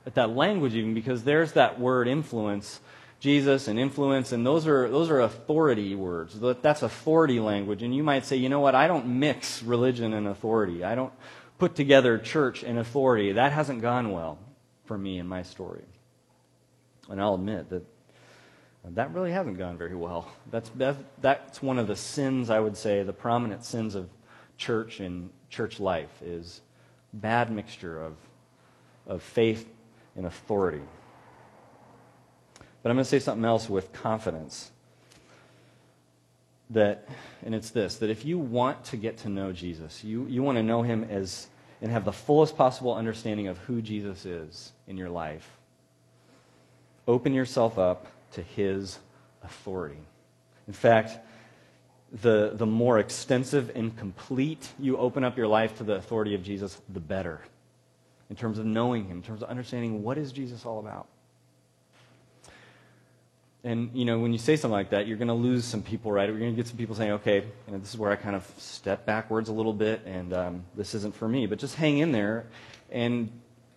at 0.04 0.14
that 0.16 0.30
language, 0.30 0.74
even 0.74 0.94
because 0.94 1.22
there's 1.22 1.52
that 1.52 1.78
word 1.78 2.08
influence. 2.08 2.80
Jesus 3.18 3.66
and 3.66 3.78
influence, 3.78 4.32
and 4.32 4.44
those 4.44 4.66
are, 4.66 4.90
those 4.90 5.08
are 5.08 5.20
authority 5.20 5.94
words. 5.94 6.38
That's 6.38 6.82
authority 6.82 7.40
language. 7.40 7.82
And 7.82 7.94
you 7.94 8.02
might 8.02 8.26
say, 8.26 8.36
you 8.36 8.50
know 8.50 8.60
what, 8.60 8.74
I 8.74 8.88
don't 8.88 9.06
mix 9.20 9.62
religion 9.62 10.12
and 10.12 10.28
authority. 10.28 10.84
I 10.84 10.94
don't 10.94 11.12
put 11.58 11.74
together 11.74 12.18
church 12.18 12.62
and 12.62 12.78
authority. 12.78 13.32
That 13.32 13.52
hasn't 13.52 13.80
gone 13.80 14.12
well 14.12 14.38
for 14.86 14.96
me 14.96 15.18
in 15.18 15.26
my 15.26 15.42
story. 15.42 15.84
And 17.08 17.20
I'll 17.20 17.34
admit 17.34 17.70
that 17.70 17.84
that 18.94 19.12
really 19.12 19.32
hasn't 19.32 19.58
gone 19.58 19.76
very 19.76 19.96
well. 19.96 20.30
That's, 20.50 20.70
that's 21.20 21.60
one 21.60 21.78
of 21.78 21.88
the 21.88 21.96
sins, 21.96 22.50
I 22.50 22.60
would 22.60 22.76
say, 22.76 23.02
the 23.02 23.12
prominent 23.12 23.64
sins 23.64 23.94
of 23.94 24.08
church 24.56 25.00
and 25.00 25.30
church 25.50 25.80
life 25.80 26.22
is 26.22 26.60
bad 27.12 27.50
mixture 27.50 28.00
of, 28.00 28.16
of 29.06 29.22
faith 29.22 29.68
and 30.14 30.26
authority. 30.26 30.82
But 32.82 32.90
I'm 32.90 32.96
going 32.96 33.04
to 33.04 33.10
say 33.10 33.18
something 33.18 33.44
else 33.44 33.68
with 33.68 33.92
confidence. 33.92 34.70
That, 36.70 37.08
and 37.44 37.54
it's 37.54 37.70
this, 37.70 37.96
that 37.98 38.10
if 38.10 38.24
you 38.24 38.38
want 38.38 38.84
to 38.86 38.96
get 38.96 39.18
to 39.18 39.28
know 39.28 39.52
Jesus, 39.52 40.02
you, 40.02 40.26
you 40.26 40.42
want 40.42 40.58
to 40.58 40.62
know 40.62 40.82
him 40.82 41.04
as 41.04 41.48
and 41.82 41.90
have 41.90 42.04
the 42.04 42.12
fullest 42.12 42.56
possible 42.56 42.94
understanding 42.94 43.48
of 43.48 43.58
who 43.58 43.82
Jesus 43.82 44.24
is 44.24 44.72
in 44.86 44.96
your 44.96 45.10
life, 45.10 45.48
open 47.06 47.34
yourself 47.34 47.78
up 47.78 48.06
to 48.32 48.42
his 48.42 48.98
authority. 49.42 50.00
In 50.66 50.72
fact, 50.72 51.18
the, 52.22 52.52
the 52.54 52.66
more 52.66 52.98
extensive 52.98 53.72
and 53.74 53.96
complete 53.96 54.68
you 54.78 54.96
open 54.96 55.24
up 55.24 55.36
your 55.36 55.48
life 55.48 55.76
to 55.78 55.84
the 55.84 55.94
authority 55.94 56.34
of 56.34 56.42
Jesus, 56.42 56.80
the 56.88 57.00
better. 57.00 57.40
In 58.30 58.36
terms 58.36 58.58
of 58.58 58.66
knowing 58.66 59.04
him, 59.04 59.18
in 59.18 59.22
terms 59.22 59.42
of 59.42 59.48
understanding 59.48 60.02
what 60.02 60.18
is 60.18 60.32
Jesus 60.32 60.64
all 60.64 60.78
about. 60.78 61.06
And, 63.64 63.90
you 63.94 64.04
know, 64.04 64.18
when 64.20 64.32
you 64.32 64.38
say 64.38 64.56
something 64.56 64.72
like 64.72 64.90
that, 64.90 65.08
you're 65.08 65.16
going 65.16 65.28
to 65.28 65.34
lose 65.34 65.64
some 65.64 65.82
people, 65.82 66.12
right? 66.12 66.28
You're 66.28 66.38
going 66.38 66.52
to 66.52 66.56
get 66.56 66.68
some 66.68 66.76
people 66.76 66.94
saying, 66.94 67.12
okay, 67.12 67.36
you 67.36 67.72
know, 67.72 67.78
this 67.78 67.90
is 67.90 67.98
where 67.98 68.12
I 68.12 68.16
kind 68.16 68.36
of 68.36 68.48
step 68.58 69.04
backwards 69.06 69.48
a 69.48 69.52
little 69.52 69.72
bit, 69.72 70.02
and 70.06 70.32
um, 70.32 70.64
this 70.76 70.94
isn't 70.94 71.16
for 71.16 71.26
me. 71.26 71.46
But 71.46 71.58
just 71.58 71.74
hang 71.74 71.98
in 71.98 72.12
there 72.12 72.46
and 72.90 73.30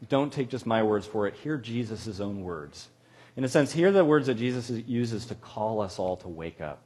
don't 0.07 0.31
take 0.31 0.49
just 0.49 0.65
my 0.65 0.83
words 0.83 1.07
for 1.07 1.27
it. 1.27 1.33
Hear 1.33 1.57
Jesus' 1.57 2.19
own 2.19 2.43
words. 2.43 2.87
In 3.35 3.43
a 3.43 3.49
sense, 3.49 3.71
hear 3.71 3.91
the 3.91 4.05
words 4.05 4.27
that 4.27 4.35
Jesus 4.35 4.69
uses 4.69 5.25
to 5.27 5.35
call 5.35 5.81
us 5.81 5.97
all 5.97 6.17
to 6.17 6.27
wake 6.27 6.61
up. 6.61 6.81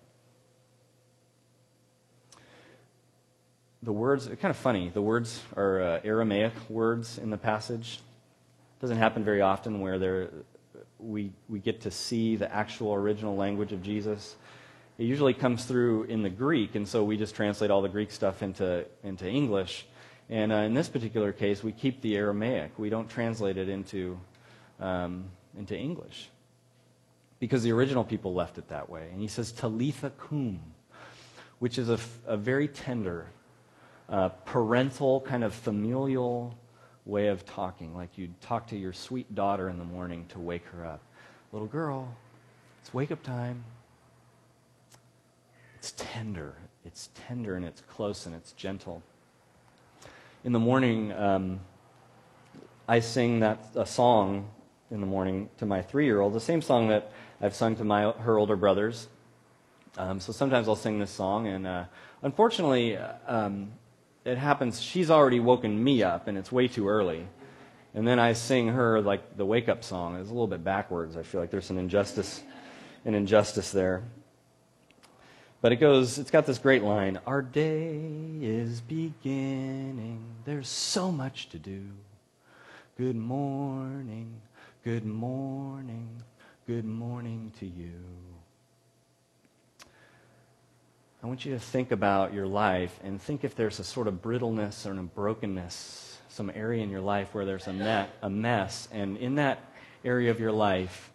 The 3.82 3.92
words, 3.92 4.28
are 4.28 4.36
kind 4.38 4.50
of 4.50 4.58
funny, 4.58 4.90
the 4.90 5.02
words 5.02 5.42
are 5.58 5.82
uh, 5.82 6.00
Aramaic 6.06 6.54
words 6.70 7.18
in 7.18 7.32
the 7.32 7.38
passage. 7.38 8.00
It 8.78 8.82
doesn't 8.82 8.98
happen 8.98 9.26
very 9.26 9.42
often 9.42 9.82
where 9.82 10.00
they're 10.00 10.30
we, 11.04 11.32
we 11.50 11.60
get 11.60 11.82
to 11.82 11.92
see 11.92 12.36
the 12.36 12.54
actual 12.54 12.94
original 12.94 13.36
language 13.36 13.72
of 13.72 13.84
Jesus. 13.84 14.36
It 14.98 15.04
usually 15.04 15.34
comes 15.34 15.66
through 15.66 16.04
in 16.04 16.22
the 16.22 16.30
Greek, 16.30 16.76
and 16.76 16.88
so 16.88 17.04
we 17.04 17.18
just 17.18 17.36
translate 17.36 17.72
all 17.72 17.82
the 17.82 17.90
Greek 17.90 18.12
stuff 18.12 18.44
into, 18.44 18.86
into 19.04 19.28
English. 19.28 19.86
And 20.30 20.52
uh, 20.52 20.58
in 20.58 20.74
this 20.74 20.88
particular 20.88 21.34
case, 21.34 21.64
we 21.64 21.72
keep 21.72 22.02
the 22.02 22.16
Aramaic. 22.16 22.78
We 22.78 22.90
don't 22.90 23.10
translate 23.10 23.58
it 23.58 23.70
into, 23.70 24.20
um, 24.80 25.26
into 25.58 25.78
English 25.78 26.30
because 27.40 27.64
the 27.64 27.72
original 27.72 28.04
people 28.04 28.34
left 28.34 28.58
it 28.58 28.70
that 28.70 28.90
way. 28.90 29.10
And 29.12 29.20
he 29.20 29.28
says, 29.28 29.52
Talitha 29.52 30.12
cum, 30.12 30.60
which 31.60 31.78
is 31.78 31.90
a, 31.90 32.00
a 32.26 32.38
very 32.38 32.68
tender, 32.68 33.28
uh, 34.08 34.30
parental, 34.46 35.22
kind 35.22 35.44
of 35.44 35.54
familial 35.54 36.58
way 37.06 37.28
of 37.28 37.46
talking, 37.46 37.96
like 37.96 38.18
you'd 38.18 38.40
talk 38.42 38.68
to 38.68 38.78
your 38.78 38.94
sweet 38.94 39.34
daughter 39.36 39.70
in 39.70 39.78
the 39.78 39.84
morning 39.84 40.26
to 40.30 40.40
wake 40.40 40.66
her 40.68 40.86
up. 40.86 41.02
Little 41.52 41.68
girl, 41.68 42.16
it's 42.82 42.94
wake 42.94 43.12
up 43.12 43.22
time. 43.24 43.64
It's 45.78 45.94
tender. 45.98 46.56
It's 46.86 47.10
tender 47.14 47.56
and 47.56 47.66
it's 47.66 47.82
close 47.82 48.26
and 48.26 48.34
it's 48.34 48.54
gentle. 48.54 49.04
In 50.46 50.52
the 50.54 50.60
morning, 50.60 51.12
um, 51.14 51.60
I 52.88 53.00
sing 53.00 53.40
that 53.42 53.66
a 53.76 53.86
song 53.86 54.50
in 54.92 55.00
the 55.02 55.08
morning 55.08 55.50
to 55.58 55.66
my 55.66 55.82
three-year-old, 55.82 56.34
the 56.34 56.40
same 56.40 56.62
song 56.62 56.90
that 56.90 57.12
I've 57.42 57.56
sung 57.56 57.76
to 57.78 57.84
my 57.84 58.12
her 58.12 58.38
older 58.38 58.56
brothers. 58.56 59.08
Um, 59.98 60.20
so 60.20 60.32
sometimes 60.32 60.68
I'll 60.68 60.76
sing 60.76 61.00
this 61.00 61.12
song, 61.12 61.48
and 61.48 61.68
uh, 61.68 61.86
unfortunately, 62.22 62.98
um, 62.98 63.72
it 64.26 64.38
happens, 64.38 64.82
she's 64.82 65.12
already 65.12 65.40
woken 65.40 65.84
me 65.84 66.04
up 66.04 66.28
and 66.28 66.38
it's 66.38 66.52
way 66.52 66.68
too 66.68 66.88
early. 66.88 67.28
And 67.94 68.08
then 68.08 68.20
I 68.20 68.34
sing 68.34 68.70
her 68.70 69.02
like 69.02 69.38
the 69.38 69.46
wake 69.46 69.70
up 69.70 69.84
song. 69.84 70.16
It's 70.16 70.30
a 70.30 70.34
little 70.34 70.48
bit 70.48 70.64
backwards. 70.64 71.16
I 71.16 71.24
feel 71.24 71.42
like 71.42 71.52
there's 71.52 71.70
an 71.70 71.78
injustice, 71.78 72.42
an 73.06 73.14
injustice 73.14 73.72
there. 73.72 74.04
But 75.62 75.72
it 75.72 75.78
goes, 75.78 76.18
it's 76.18 76.32
got 76.32 76.46
this 76.46 76.58
great 76.58 76.84
line 76.84 77.20
Our 77.26 77.42
day 77.42 78.02
is 78.42 78.82
beginning. 78.82 80.24
There's 80.44 80.68
so 80.68 81.12
much 81.12 81.50
to 81.50 81.60
do. 81.60 81.84
Good 82.98 83.16
morning, 83.16 84.42
good 84.84 85.06
morning, 85.06 86.22
good 86.68 86.86
morning 86.86 87.52
to 87.60 87.66
you. 87.66 87.94
I 91.24 91.28
want 91.28 91.46
you 91.46 91.54
to 91.54 91.60
think 91.60 91.94
about 91.94 92.34
your 92.34 92.46
life 92.46 93.00
and 93.02 93.22
think 93.22 93.46
if 93.46 93.56
there's 93.56 93.80
a 93.80 93.84
sort 93.86 94.10
of 94.10 94.22
brittleness 94.22 94.86
or 94.86 94.92
a 94.92 95.04
brokenness, 95.04 96.20
some 96.28 96.52
area 96.54 96.84
in 96.84 96.90
your 96.90 97.00
life 97.00 97.34
where 97.34 97.46
there's 97.46 97.66
a, 97.68 97.72
net, 97.72 98.10
a 98.22 98.30
mess. 98.30 98.90
And 98.92 99.16
in 99.16 99.36
that 99.36 99.60
area 100.04 100.32
of 100.32 100.42
your 100.42 100.52
life, 100.52 101.14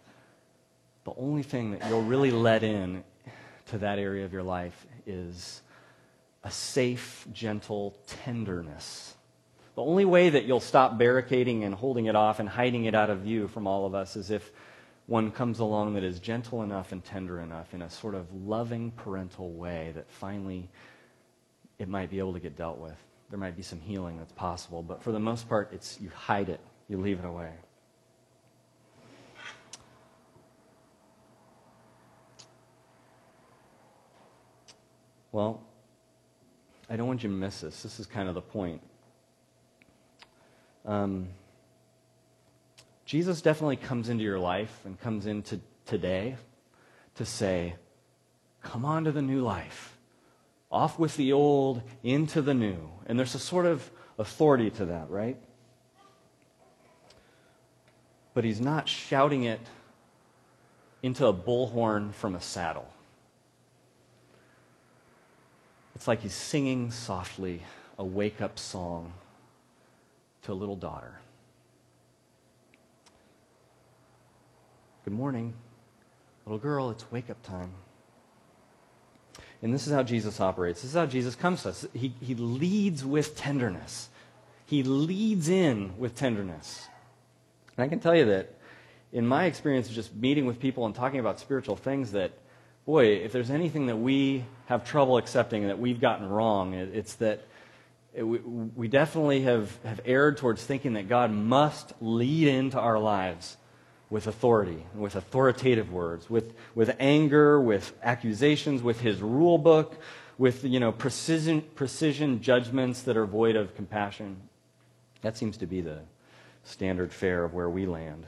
the 1.03 1.13
only 1.15 1.43
thing 1.43 1.77
that 1.77 1.87
you'll 1.87 2.01
really 2.01 2.31
let 2.31 2.63
in 2.63 3.03
to 3.67 3.77
that 3.77 3.99
area 3.99 4.25
of 4.25 4.33
your 4.33 4.41
life 4.41 4.87
is 5.05 5.61
a 6.43 6.49
safe, 6.49 7.27
gentle 7.31 7.95
tenderness. 8.07 9.13
The 9.75 9.83
only 9.83 10.05
way 10.05 10.31
that 10.31 10.45
you'll 10.45 10.59
stop 10.59 10.97
barricading 10.97 11.63
and 11.65 11.75
holding 11.75 12.07
it 12.07 12.15
off 12.15 12.39
and 12.39 12.49
hiding 12.49 12.85
it 12.85 12.95
out 12.95 13.11
of 13.11 13.19
view 13.19 13.47
from 13.47 13.67
all 13.67 13.85
of 13.85 13.93
us 13.93 14.15
is 14.15 14.31
if 14.31 14.51
one 15.09 15.31
comes 15.31 15.57
along 15.57 15.95
that 15.95 16.03
is 16.03 16.19
gentle 16.19 16.61
enough 16.61 16.91
and 16.91 17.03
tender 17.03 17.39
enough 17.39 17.73
in 17.73 17.81
a 17.81 17.89
sort 17.89 18.13
of 18.13 18.27
loving 18.45 18.91
parental 18.91 19.51
way 19.53 19.91
that 19.95 20.07
finally 20.07 20.69
it 21.79 21.89
might 21.89 22.11
be 22.11 22.19
able 22.19 22.31
to 22.31 22.39
get 22.39 22.55
dealt 22.55 22.77
with. 22.77 22.95
There 23.31 23.39
might 23.39 23.57
be 23.57 23.63
some 23.63 23.81
healing 23.81 24.19
that's 24.19 24.33
possible, 24.33 24.83
but 24.83 25.01
for 25.01 25.11
the 25.11 25.19
most 25.19 25.49
part, 25.49 25.71
it's 25.73 25.99
you 25.99 26.11
hide 26.13 26.47
it, 26.47 26.59
you 26.87 26.97
leave 27.01 27.17
it 27.17 27.25
away. 27.25 27.49
Well, 35.31 35.59
I 36.87 36.95
don't 36.95 37.07
want 37.07 37.23
you 37.23 37.29
to 37.29 37.35
miss 37.35 37.61
this. 37.61 37.81
This 37.81 37.99
is 37.99 38.05
kind 38.05 38.29
of 38.29 38.35
the 38.35 38.41
point. 38.41 38.81
Um, 40.85 41.29
Jesus 43.09 43.41
definitely 43.41 43.77
comes 43.77 44.07
into 44.07 44.23
your 44.23 44.37
life 44.37 44.81
and 44.85 44.99
comes 44.99 45.25
into 45.25 45.59
today 45.87 46.35
to 47.15 47.25
say, 47.25 47.73
come 48.61 48.85
on 48.85 49.05
to 49.05 49.11
the 49.11 49.23
new 49.23 49.41
life. 49.41 49.97
Off 50.71 50.99
with 50.99 51.17
the 51.17 51.33
old, 51.33 51.81
into 52.03 52.39
the 52.43 52.53
new. 52.53 52.77
And 53.07 53.17
there's 53.17 53.33
a 53.33 53.39
sort 53.39 53.65
of 53.65 53.89
authority 54.19 54.69
to 54.69 54.85
that, 54.85 55.09
right? 55.09 55.37
But 58.35 58.43
he's 58.43 58.61
not 58.61 58.87
shouting 58.87 59.41
it 59.41 59.61
into 61.01 61.25
a 61.25 61.33
bullhorn 61.33 62.13
from 62.13 62.35
a 62.35 62.41
saddle. 62.41 62.93
It's 65.95 66.07
like 66.07 66.21
he's 66.21 66.35
singing 66.35 66.91
softly 66.91 67.63
a 67.97 68.05
wake 68.05 68.39
up 68.39 68.59
song 68.59 69.13
to 70.43 70.51
a 70.51 70.53
little 70.53 70.75
daughter. 70.75 71.15
Good 75.09 75.17
morning, 75.17 75.55
little 76.45 76.59
girl, 76.59 76.91
it's 76.91 77.11
wake 77.11 77.31
up 77.31 77.41
time. 77.41 77.71
And 79.63 79.73
this 79.73 79.87
is 79.87 79.91
how 79.91 80.03
Jesus 80.03 80.39
operates. 80.39 80.83
This 80.83 80.91
is 80.91 80.95
how 80.95 81.07
Jesus 81.07 81.33
comes 81.33 81.63
to 81.63 81.69
us. 81.69 81.87
He, 81.95 82.13
he 82.21 82.35
leads 82.35 83.03
with 83.03 83.35
tenderness. 83.35 84.09
He 84.67 84.83
leads 84.83 85.49
in 85.49 85.97
with 85.97 86.13
tenderness. 86.13 86.87
And 87.75 87.83
I 87.83 87.87
can 87.87 87.99
tell 87.99 88.15
you 88.15 88.25
that 88.25 88.53
in 89.11 89.25
my 89.25 89.45
experience 89.45 89.89
of 89.89 89.95
just 89.95 90.13
meeting 90.13 90.45
with 90.45 90.59
people 90.59 90.85
and 90.85 90.93
talking 90.93 91.19
about 91.19 91.39
spiritual 91.39 91.75
things, 91.75 92.11
that 92.11 92.31
boy, 92.85 93.05
if 93.07 93.31
there's 93.31 93.49
anything 93.49 93.87
that 93.87 93.97
we 93.97 94.45
have 94.67 94.85
trouble 94.85 95.17
accepting 95.17 95.69
that 95.69 95.79
we've 95.79 95.99
gotten 95.99 96.29
wrong, 96.29 96.75
it's 96.75 97.15
that 97.15 97.47
it, 98.13 98.21
we, 98.21 98.37
we 98.75 98.87
definitely 98.87 99.41
have, 99.41 99.75
have 99.83 100.01
erred 100.05 100.37
towards 100.37 100.63
thinking 100.63 100.93
that 100.93 101.09
God 101.09 101.31
must 101.31 101.93
lead 101.99 102.47
into 102.47 102.77
our 102.79 102.99
lives 102.99 103.57
with 104.09 104.27
authority, 104.27 104.83
with 104.95 105.15
authoritative 105.15 105.91
words, 105.91 106.29
with, 106.29 106.53
with 106.73 106.95
anger, 106.99 107.61
with 107.61 107.93
accusations, 108.01 108.81
with 108.81 109.01
his 109.01 109.21
rule 109.21 109.57
book, 109.57 109.97
with 110.37 110.63
you 110.63 110.79
know, 110.79 110.91
precision, 110.91 111.61
precision 111.75 112.41
judgments 112.41 113.03
that 113.03 113.17
are 113.17 113.25
void 113.25 113.55
of 113.55 113.75
compassion. 113.75 114.37
That 115.21 115.37
seems 115.37 115.57
to 115.57 115.67
be 115.67 115.81
the 115.81 115.99
standard 116.63 117.13
fare 117.13 117.43
of 117.43 117.53
where 117.53 117.69
we 117.69 117.85
land. 117.85 118.25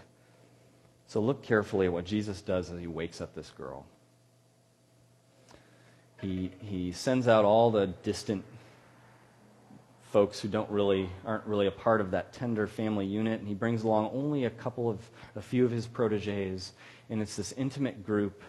So 1.07 1.19
look 1.19 1.41
carefully 1.41 1.87
at 1.87 1.93
what 1.93 2.05
Jesus 2.05 2.41
does 2.41 2.69
as 2.69 2.79
he 2.79 2.87
wakes 2.87 3.19
up 3.19 3.33
this 3.33 3.49
girl. 3.49 3.85
He, 6.21 6.51
he 6.59 6.91
sends 6.91 7.27
out 7.27 7.43
all 7.43 7.71
the 7.71 7.87
distant 7.87 8.45
folks 10.11 10.39
who 10.39 10.47
don't 10.47 10.69
really 10.69 11.09
aren't 11.25 11.45
really 11.45 11.67
a 11.67 11.71
part 11.71 12.01
of 12.01 12.11
that 12.11 12.33
tender 12.33 12.67
family 12.67 13.05
unit 13.05 13.39
and 13.39 13.47
he 13.47 13.53
brings 13.53 13.83
along 13.83 14.09
only 14.13 14.45
a 14.45 14.49
couple 14.49 14.89
of 14.89 14.99
a 15.35 15.41
few 15.41 15.63
of 15.63 15.71
his 15.71 15.87
proteges 15.87 16.73
and 17.09 17.21
it's 17.21 17.35
this 17.35 17.53
intimate 17.53 18.05
group 18.05 18.43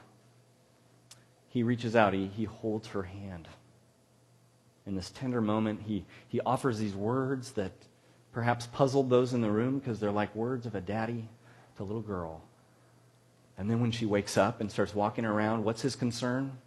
he 1.49 1.63
reaches 1.63 1.95
out 1.95 2.13
he, 2.13 2.27
he 2.27 2.45
holds 2.45 2.89
her 2.89 3.05
hand 3.05 3.49
in 4.87 4.95
this 4.97 5.11
tender 5.11 5.41
moment 5.41 5.81
he, 5.87 6.05
he 6.29 6.41
offers 6.41 6.79
these 6.79 6.95
words 6.95 7.53
that 7.53 7.73
perhaps 8.33 8.67
puzzled 8.67 9.09
those 9.09 9.33
in 9.33 9.41
the 9.41 9.51
room 9.51 9.79
because 9.79 10.01
they're 10.01 10.11
like 10.11 10.35
words 10.35 10.67
of 10.67 10.75
a 10.75 10.81
daddy 10.81 11.29
to 11.77 11.83
a 11.83 11.85
little 11.85 12.03
girl 12.03 12.43
and 13.57 13.71
then 13.71 13.81
when 13.81 13.93
she 13.93 14.05
wakes 14.05 14.37
up 14.37 14.61
and 14.61 14.71
starts 14.71 14.95
walking 14.95 15.25
around 15.25 15.63
what's 15.63 15.83
his 15.83 15.95
concern 15.95 16.59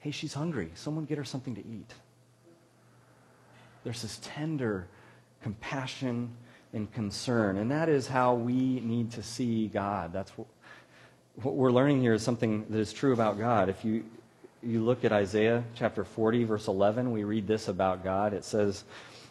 Hey, 0.00 0.12
she's 0.12 0.34
hungry. 0.34 0.70
Someone 0.74 1.04
get 1.04 1.18
her 1.18 1.24
something 1.24 1.54
to 1.56 1.66
eat. 1.66 1.92
There's 3.88 4.02
this 4.02 4.20
tender 4.22 4.86
compassion 5.42 6.36
and 6.74 6.92
concern. 6.92 7.56
And 7.56 7.70
that 7.70 7.88
is 7.88 8.06
how 8.06 8.34
we 8.34 8.80
need 8.80 9.12
to 9.12 9.22
see 9.22 9.66
God. 9.66 10.12
That's 10.12 10.30
what, 10.32 10.46
what 11.36 11.54
we're 11.54 11.70
learning 11.70 12.02
here 12.02 12.12
is 12.12 12.22
something 12.22 12.66
that 12.68 12.78
is 12.78 12.92
true 12.92 13.14
about 13.14 13.38
God. 13.38 13.70
If 13.70 13.86
you, 13.86 14.04
you 14.62 14.84
look 14.84 15.06
at 15.06 15.12
Isaiah 15.12 15.64
chapter 15.74 16.04
40, 16.04 16.44
verse 16.44 16.68
11, 16.68 17.10
we 17.12 17.24
read 17.24 17.46
this 17.46 17.68
about 17.68 18.04
God. 18.04 18.34
It 18.34 18.44
says, 18.44 18.84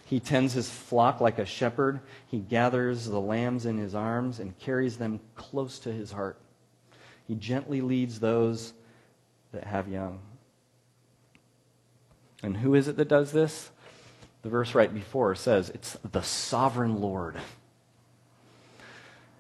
He 0.06 0.20
tends 0.20 0.54
his 0.54 0.67
flock 0.67 1.22
like 1.22 1.38
a 1.38 1.46
shepherd. 1.46 2.00
He 2.26 2.39
gathers 2.39 3.06
the 3.06 3.22
lambs 3.22 3.67
in 3.67 3.78
his 3.78 3.93
arms 3.93 4.39
and 4.39 4.58
carries 4.58 4.98
them 4.98 5.20
close 5.36 5.78
to 5.82 5.91
his 5.93 6.12
heart. 6.12 6.39
He 7.28 7.36
gently 7.36 7.82
leads 7.82 8.20
those 8.20 8.74
that 9.52 9.65
have 9.65 9.88
young. 9.88 10.17
And 12.41 12.58
who 12.58 12.74
is 12.74 12.88
it 12.88 12.98
that 12.98 13.08
does 13.08 13.32
this? 13.32 13.70
The 14.43 14.50
verse 14.50 14.76
right 14.76 14.93
before 14.93 15.36
says 15.36 15.69
it's 15.69 15.97
the 16.12 16.21
sovereign 16.21 17.02
Lord. 17.02 17.36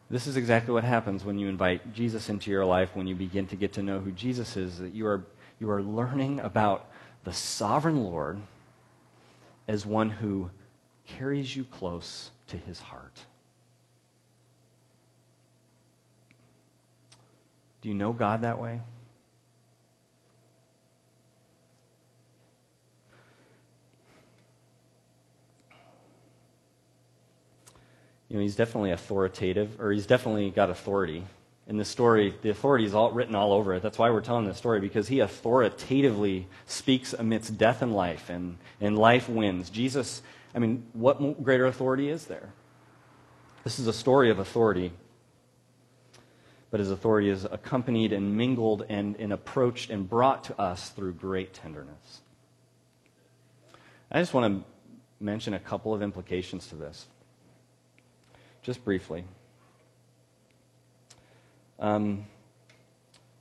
This 0.09 0.27
is 0.27 0.37
exactly 0.37 0.73
what 0.73 0.83
happens 0.83 1.25
when 1.25 1.37
you 1.37 1.49
invite 1.49 1.93
Jesus 1.93 2.29
into 2.29 2.49
your 2.49 2.65
life, 2.65 2.91
when 2.93 3.07
you 3.07 3.15
begin 3.15 3.45
to 3.47 3.55
get 3.55 3.73
to 3.73 3.83
know 3.83 3.99
who 3.99 4.11
Jesus 4.11 4.55
is, 4.55 4.79
that 4.79 4.93
you 4.93 5.05
are, 5.05 5.23
you 5.59 5.69
are 5.69 5.81
learning 5.81 6.39
about 6.39 6.89
the 7.25 7.33
sovereign 7.33 8.03
Lord 8.03 8.39
as 9.67 9.85
one 9.85 10.09
who 10.09 10.49
carries 11.05 11.55
you 11.55 11.65
close 11.65 12.31
to 12.47 12.57
his 12.57 12.79
heart. 12.79 13.19
Do 17.81 17.89
you 17.89 17.95
know 17.95 18.13
God 18.13 18.41
that 18.41 18.59
way? 18.59 18.81
You 28.29 28.35
know, 28.35 28.41
he's 28.41 28.55
definitely 28.55 28.91
authoritative, 28.91 29.79
or 29.79 29.91
he's 29.91 30.05
definitely 30.05 30.49
got 30.49 30.69
authority. 30.69 31.23
In 31.67 31.77
the 31.77 31.85
story, 31.85 32.33
the 32.41 32.49
authority 32.49 32.85
is 32.85 32.93
all 32.93 33.11
written 33.11 33.35
all 33.35 33.53
over 33.53 33.73
it. 33.73 33.81
That's 33.81 33.97
why 33.97 34.09
we're 34.09 34.21
telling 34.21 34.45
this 34.45 34.57
story, 34.57 34.79
because 34.79 35.07
he 35.07 35.19
authoritatively 35.19 36.47
speaks 36.65 37.13
amidst 37.13 37.57
death 37.57 37.81
and 37.81 37.93
life, 37.93 38.29
and, 38.29 38.57
and 38.81 38.97
life 38.97 39.29
wins. 39.29 39.69
Jesus, 39.69 40.21
I 40.55 40.59
mean, 40.59 40.85
what 40.93 41.43
greater 41.43 41.65
authority 41.65 42.09
is 42.09 42.25
there? 42.25 42.49
This 43.63 43.79
is 43.79 43.87
a 43.87 43.93
story 43.93 44.29
of 44.29 44.39
authority, 44.39 44.91
but 46.71 46.79
his 46.79 46.91
authority 46.91 47.29
is 47.29 47.45
accompanied 47.45 48.13
and 48.13 48.37
mingled 48.37 48.85
and, 48.87 49.15
and 49.17 49.33
approached 49.33 49.89
and 49.89 50.09
brought 50.09 50.45
to 50.45 50.59
us 50.59 50.89
through 50.89 51.13
great 51.13 51.53
tenderness. 51.53 52.21
I 54.09 54.19
just 54.19 54.33
want 54.33 54.63
to 54.63 54.69
mention 55.19 55.53
a 55.53 55.59
couple 55.59 55.93
of 55.93 56.01
implications 56.01 56.67
to 56.67 56.75
this 56.75 57.07
just 58.67 58.83
briefly. 58.83 59.23
Um, 61.79 62.25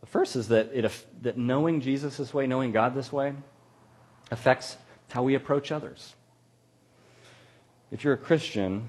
the 0.01 0.07
first 0.07 0.37
is 0.37 0.47
that, 0.49 0.71
it, 0.73 0.89
that 1.23 1.37
knowing 1.37 1.81
Jesus 1.81 2.17
this 2.17 2.33
way, 2.33 2.47
knowing 2.47 2.71
God 2.71 2.95
this 2.95 3.13
way, 3.13 3.33
affects 4.31 4.77
how 5.11 5.25
we 5.25 5.35
approach 5.35 5.73
others. 5.73 6.15
If 7.91 8.05
you're 8.05 8.13
a 8.13 8.17
Christian, 8.17 8.89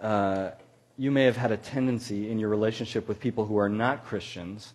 uh, 0.00 0.52
you 0.96 1.10
may 1.10 1.24
have 1.24 1.36
had 1.36 1.52
a 1.52 1.58
tendency 1.58 2.30
in 2.30 2.38
your 2.38 2.48
relationship 2.48 3.06
with 3.06 3.20
people 3.20 3.44
who 3.44 3.58
are 3.58 3.68
not 3.68 4.06
Christians, 4.06 4.72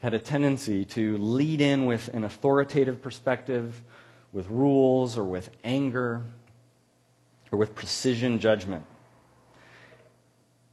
had 0.00 0.12
a 0.12 0.18
tendency 0.18 0.84
to 0.86 1.18
lead 1.18 1.60
in 1.60 1.86
with 1.86 2.08
an 2.08 2.24
authoritative 2.24 3.00
perspective, 3.00 3.80
with 4.32 4.48
rules, 4.48 5.16
or 5.16 5.22
with 5.22 5.50
anger, 5.62 6.24
or 7.52 7.58
with 7.60 7.76
precision 7.76 8.40
judgment. 8.40 8.84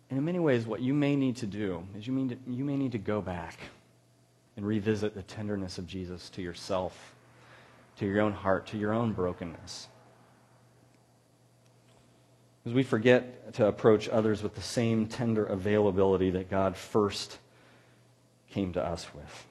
And 0.09 0.17
in 0.17 0.25
many 0.25 0.39
ways, 0.39 0.65
what 0.65 0.81
you 0.81 0.93
may 0.93 1.15
need 1.15 1.37
to 1.37 1.45
do 1.45 1.83
is 1.97 2.07
you, 2.07 2.13
mean 2.13 2.29
to, 2.29 2.37
you 2.47 2.65
may 2.65 2.75
need 2.75 2.93
to 2.93 2.97
go 2.97 3.21
back 3.21 3.59
and 4.57 4.65
revisit 4.65 5.13
the 5.13 5.21
tenderness 5.21 5.77
of 5.77 5.87
Jesus 5.87 6.29
to 6.31 6.41
yourself, 6.41 7.13
to 7.97 8.05
your 8.05 8.21
own 8.21 8.33
heart, 8.33 8.67
to 8.67 8.77
your 8.77 8.93
own 8.93 9.13
brokenness. 9.13 9.87
As 12.65 12.73
we 12.73 12.83
forget 12.83 13.53
to 13.53 13.67
approach 13.67 14.09
others 14.09 14.43
with 14.43 14.55
the 14.55 14.61
same 14.61 15.05
tender 15.07 15.45
availability 15.45 16.31
that 16.31 16.49
God 16.49 16.75
first 16.75 17.37
came 18.49 18.73
to 18.73 18.83
us 18.83 19.07
with, 19.13 19.47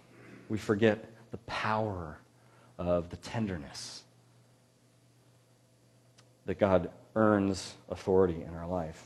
we 0.49 0.59
forget 0.59 1.05
the 1.31 1.39
power 1.39 2.19
of 2.79 3.11
the 3.11 3.17
tenderness 3.17 4.03
that 6.47 6.59
God 6.59 6.91
earns 7.15 7.75
authority 7.89 8.43
in 8.43 8.55
our 8.55 8.67
life. 8.67 9.05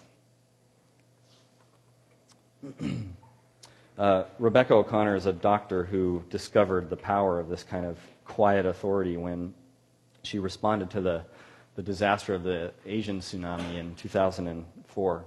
uh, 3.98 4.24
Rebecca 4.38 4.74
O'Connor 4.74 5.16
is 5.16 5.26
a 5.26 5.32
doctor 5.32 5.84
who 5.84 6.22
discovered 6.30 6.90
the 6.90 6.96
power 6.96 7.40
of 7.40 7.48
this 7.48 7.64
kind 7.64 7.84
of 7.84 7.98
quiet 8.24 8.66
authority 8.66 9.16
when 9.16 9.54
she 10.22 10.38
responded 10.38 10.90
to 10.90 11.00
the, 11.00 11.24
the 11.74 11.82
disaster 11.82 12.34
of 12.34 12.44
the 12.44 12.72
Asian 12.86 13.20
tsunami 13.20 13.78
in 13.78 13.94
2004. 13.96 15.24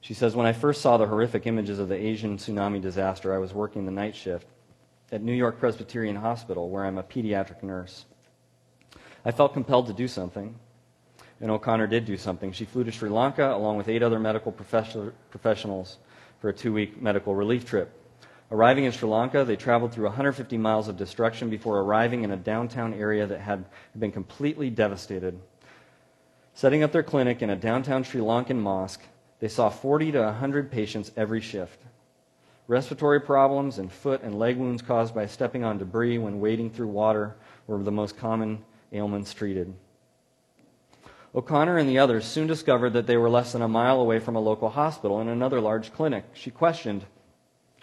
She 0.00 0.14
says, 0.14 0.34
When 0.34 0.46
I 0.46 0.52
first 0.52 0.80
saw 0.80 0.96
the 0.96 1.06
horrific 1.06 1.46
images 1.46 1.78
of 1.78 1.88
the 1.88 1.96
Asian 1.96 2.38
tsunami 2.38 2.80
disaster, 2.80 3.34
I 3.34 3.38
was 3.38 3.52
working 3.52 3.84
the 3.84 3.92
night 3.92 4.16
shift 4.16 4.46
at 5.12 5.22
New 5.22 5.34
York 5.34 5.58
Presbyterian 5.58 6.16
Hospital, 6.16 6.70
where 6.70 6.84
I'm 6.84 6.98
a 6.98 7.02
pediatric 7.02 7.62
nurse. 7.62 8.06
I 9.24 9.30
felt 9.30 9.52
compelled 9.52 9.88
to 9.88 9.92
do 9.92 10.08
something, 10.08 10.54
and 11.40 11.50
O'Connor 11.50 11.86
did 11.88 12.04
do 12.04 12.16
something. 12.16 12.52
She 12.52 12.64
flew 12.64 12.84
to 12.84 12.92
Sri 12.92 13.10
Lanka 13.10 13.54
along 13.54 13.76
with 13.76 13.88
eight 13.88 14.02
other 14.02 14.18
medical 14.18 14.52
professionals 14.52 15.98
for 16.40 16.48
a 16.48 16.52
two 16.52 16.72
week 16.72 17.00
medical 17.00 17.34
relief 17.34 17.64
trip. 17.64 17.92
Arriving 18.50 18.84
in 18.84 18.92
Sri 18.92 19.08
Lanka, 19.08 19.44
they 19.44 19.56
traveled 19.56 19.92
through 19.92 20.04
150 20.04 20.56
miles 20.56 20.86
of 20.86 20.96
destruction 20.96 21.50
before 21.50 21.80
arriving 21.80 22.22
in 22.22 22.30
a 22.30 22.36
downtown 22.36 22.94
area 22.94 23.26
that 23.26 23.40
had 23.40 23.64
been 23.98 24.12
completely 24.12 24.70
devastated. 24.70 25.38
Setting 26.54 26.82
up 26.82 26.92
their 26.92 27.02
clinic 27.02 27.42
in 27.42 27.50
a 27.50 27.56
downtown 27.56 28.04
Sri 28.04 28.20
Lankan 28.20 28.58
mosque, 28.58 29.02
they 29.40 29.48
saw 29.48 29.68
40 29.68 30.12
to 30.12 30.20
100 30.20 30.70
patients 30.70 31.10
every 31.16 31.40
shift. 31.40 31.82
Respiratory 32.68 33.20
problems 33.20 33.78
and 33.78 33.92
foot 33.92 34.22
and 34.22 34.38
leg 34.38 34.56
wounds 34.56 34.80
caused 34.80 35.14
by 35.14 35.26
stepping 35.26 35.64
on 35.64 35.78
debris 35.78 36.18
when 36.18 36.40
wading 36.40 36.70
through 36.70 36.88
water 36.88 37.36
were 37.66 37.82
the 37.82 37.92
most 37.92 38.16
common 38.16 38.64
ailments 38.92 39.34
treated. 39.34 39.74
O'Connor 41.36 41.76
and 41.76 41.88
the 41.88 41.98
others 41.98 42.24
soon 42.24 42.46
discovered 42.46 42.94
that 42.94 43.06
they 43.06 43.18
were 43.18 43.28
less 43.28 43.52
than 43.52 43.60
a 43.60 43.68
mile 43.68 44.00
away 44.00 44.18
from 44.18 44.36
a 44.36 44.40
local 44.40 44.70
hospital 44.70 45.20
and 45.20 45.28
another 45.28 45.60
large 45.60 45.92
clinic. 45.92 46.24
She 46.32 46.50
questioned 46.50 47.04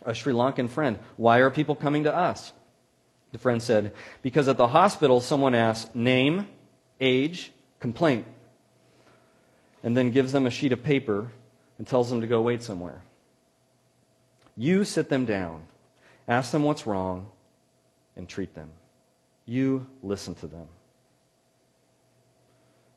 a 0.04 0.16
Sri 0.16 0.34
Lankan 0.34 0.70
friend, 0.70 0.98
Why 1.18 1.38
are 1.38 1.52
people 1.52 1.76
coming 1.76 2.06
to 2.06 2.16
us? 2.16 2.52
The 3.32 3.38
friend 3.38 3.62
said, 3.62 3.94
Because 4.24 4.48
at 4.48 4.58
the 4.58 4.68
hospital, 4.68 5.22
someone 5.22 5.54
asks 5.54 5.94
name, 5.94 6.48
age, 7.00 7.52
complaint, 7.80 8.26
and 9.84 9.96
then 9.96 10.10
gives 10.10 10.32
them 10.32 10.48
a 10.48 10.52
sheet 10.52 10.72
of 10.72 10.84
paper 10.84 11.32
and 11.78 11.86
tells 11.86 12.10
them 12.10 12.22
to 12.22 12.28
go 12.28 12.42
wait 12.42 12.63
somewhere. 12.63 13.02
You 14.58 14.84
sit 14.84 15.10
them 15.10 15.26
down, 15.26 15.63
ask 16.28 16.52
them 16.52 16.63
what's 16.63 16.88
wrong, 16.88 17.28
and 18.16 18.28
treat 18.28 18.56
them. 18.56 18.72
You 19.46 19.88
listen 20.02 20.36
to 20.36 20.48
them. 20.48 20.68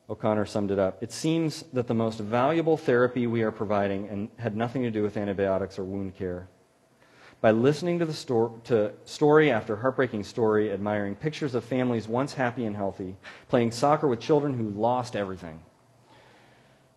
O'Connor 0.09 0.47
summed 0.47 0.71
it 0.71 0.79
up. 0.79 1.03
It 1.03 1.13
seems 1.13 1.65
that 1.73 1.89
the 1.89 1.95
most 1.95 2.21
valuable 2.21 2.77
therapy 2.77 3.27
we 3.27 3.43
are 3.43 3.51
providing 3.51 4.09
and 4.09 4.29
had 4.39 4.57
nothing 4.57 4.83
to 4.83 4.91
do 4.91 5.03
with 5.03 5.17
antibiotics 5.17 5.79
or 5.79 5.85
wound 5.85 6.17
care. 6.17 6.49
By 7.41 7.51
listening 7.51 7.99
to 7.99 8.07
the 8.07 8.15
sto- 8.15 8.61
to 8.65 8.93
story 9.05 9.51
after 9.51 9.77
heartbreaking 9.77 10.25
story, 10.25 10.73
admiring 10.73 11.17
pictures 11.17 11.55
of 11.55 11.65
families 11.65 12.09
once 12.09 12.33
happy 12.35 12.65
and 12.65 12.75
healthy, 12.75 13.17
playing 13.49 13.73
soccer 13.73 14.07
with 14.07 14.21
children 14.21 14.55
who 14.55 14.71
lost 14.71 15.17
everything, 15.17 15.61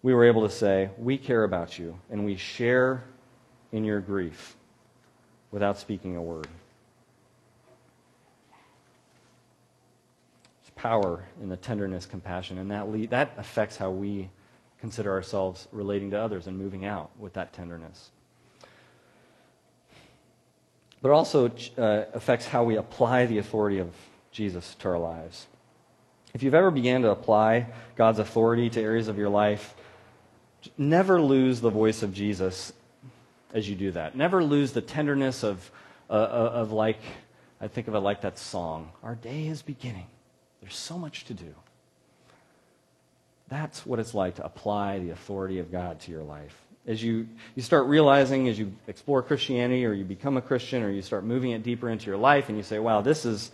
we 0.01 0.13
were 0.13 0.23
able 0.23 0.43
to 0.47 0.53
say, 0.53 0.91
We 0.97 1.17
care 1.17 1.43
about 1.43 1.77
you, 1.77 1.99
and 2.09 2.23
we 2.25 2.37
share 2.37 3.03
in 3.71 3.83
your 3.83 3.99
grief 3.99 4.55
without 5.51 5.77
speaking 5.77 6.15
a 6.15 6.21
word. 6.21 6.47
Power 10.81 11.25
in 11.41 11.49
the 11.49 11.57
tenderness, 11.57 12.05
compassion, 12.05 12.57
and 12.57 12.71
that, 12.71 13.09
that 13.09 13.33
affects 13.37 13.75
how 13.75 13.91
we 13.91 14.29
consider 14.79 15.11
ourselves 15.11 15.67
relating 15.73 16.09
to 16.11 16.17
others 16.17 16.47
and 16.47 16.57
moving 16.57 16.85
out 16.85 17.11
with 17.19 17.33
that 17.33 17.51
tenderness. 17.51 18.11
But 21.01 21.09
it 21.09 21.11
also 21.11 21.51
uh, 21.77 22.05
affects 22.13 22.47
how 22.47 22.63
we 22.63 22.77
apply 22.77 23.25
the 23.25 23.39
authority 23.39 23.79
of 23.79 23.93
Jesus 24.31 24.75
to 24.75 24.87
our 24.87 24.97
lives. 24.97 25.47
If 26.33 26.43
you've 26.43 26.53
ever 26.53 26.71
began 26.71 27.01
to 27.01 27.11
apply 27.11 27.67
God's 27.95 28.19
authority 28.19 28.69
to 28.69 28.81
areas 28.81 29.09
of 29.09 29.17
your 29.17 29.29
life, 29.29 29.75
never 30.77 31.21
lose 31.21 31.59
the 31.59 31.69
voice 31.69 32.03
of 32.03 32.13
Jesus 32.13 32.71
as 33.53 33.67
you 33.69 33.75
do 33.75 33.91
that. 33.91 34.15
Never 34.15 34.43
lose 34.43 34.71
the 34.71 34.81
tenderness 34.81 35.43
of, 35.43 35.71
uh, 36.09 36.13
uh, 36.13 36.51
of 36.53 36.71
like, 36.71 36.99
I 37.59 37.67
think 37.67 37.89
of 37.89 37.95
it 37.95 37.99
like 37.99 38.21
that 38.21 38.37
song, 38.37 38.91
Our 39.03 39.15
Day 39.15 39.47
is 39.47 39.61
Beginning. 39.61 40.07
There's 40.61 40.75
so 40.75 40.97
much 40.97 41.25
to 41.25 41.33
do. 41.33 41.53
That's 43.47 43.85
what 43.85 43.99
it's 43.99 44.13
like 44.13 44.35
to 44.35 44.45
apply 44.45 44.99
the 44.99 45.09
authority 45.09 45.59
of 45.59 45.71
God 45.71 45.99
to 46.01 46.11
your 46.11 46.23
life. 46.23 46.55
As 46.87 47.03
you, 47.03 47.27
you 47.55 47.61
start 47.61 47.87
realizing, 47.87 48.47
as 48.47 48.57
you 48.57 48.73
explore 48.87 49.21
Christianity 49.21 49.85
or 49.85 49.93
you 49.93 50.05
become 50.05 50.37
a 50.37 50.41
Christian 50.41 50.83
or 50.83 50.89
you 50.89 51.01
start 51.01 51.23
moving 51.23 51.51
it 51.51 51.63
deeper 51.63 51.89
into 51.89 52.07
your 52.07 52.17
life 52.17 52.49
and 52.49 52.57
you 52.57 52.63
say, 52.63 52.79
wow, 52.79 53.01
this 53.01 53.25
is, 53.25 53.51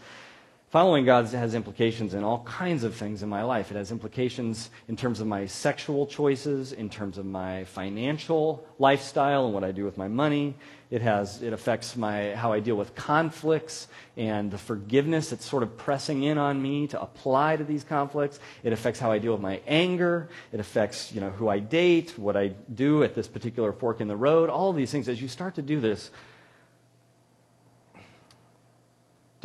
Following 0.72 1.06
God 1.06 1.28
has 1.28 1.54
implications 1.54 2.16
in 2.16 2.24
all 2.24 2.44
kinds 2.44 2.84
of 2.84 2.96
things 2.96 3.24
in 3.24 3.30
my 3.30 3.44
life. 3.44 3.72
It 3.72 3.76
has 3.76 3.92
implications 3.92 4.72
in 4.88 4.98
terms 4.98 5.22
of 5.22 5.28
my 5.28 5.46
sexual 5.46 6.08
choices, 6.08 6.74
in 6.74 6.90
terms 6.90 7.18
of 7.18 7.26
my 7.26 7.64
financial 7.66 8.66
lifestyle 8.80 9.46
and 9.46 9.54
what 9.54 9.64
I 9.64 9.72
do 9.72 9.86
with 9.86 9.96
my 9.96 10.08
money. 10.08 10.56
It, 10.90 11.02
has, 11.02 11.42
it 11.42 11.54
affects 11.54 11.96
my, 11.96 12.36
how 12.36 12.52
I 12.52 12.60
deal 12.60 12.76
with 12.76 12.94
conflicts 12.96 13.88
and 14.18 14.52
the 14.52 14.58
forgiveness 14.58 15.30
that's 15.30 15.46
sort 15.46 15.64
of 15.64 15.78
pressing 15.78 16.24
in 16.24 16.38
on 16.38 16.62
me 16.62 16.88
to 16.88 17.02
apply 17.02 17.58
to 17.58 17.64
these 17.64 17.84
conflicts. 17.84 18.40
It 18.64 18.74
affects 18.74 19.00
how 19.00 19.12
I 19.12 19.20
deal 19.20 19.34
with 19.34 19.42
my 19.42 19.62
anger. 19.68 20.30
It 20.52 20.60
affects 20.60 21.12
you 21.12 21.22
know, 21.22 21.30
who 21.30 21.48
I 21.48 21.60
date, 21.60 22.18
what 22.18 22.36
I 22.36 22.50
do 22.74 23.04
at 23.04 23.16
this 23.16 23.28
particular 23.28 23.72
fork 23.72 24.02
in 24.02 24.08
the 24.08 24.18
road. 24.18 24.50
All 24.50 24.74
these 24.74 24.92
things, 24.92 25.08
as 25.08 25.22
you 25.22 25.28
start 25.28 25.56
to 25.56 25.62
do 25.62 25.80
this, 25.80 26.12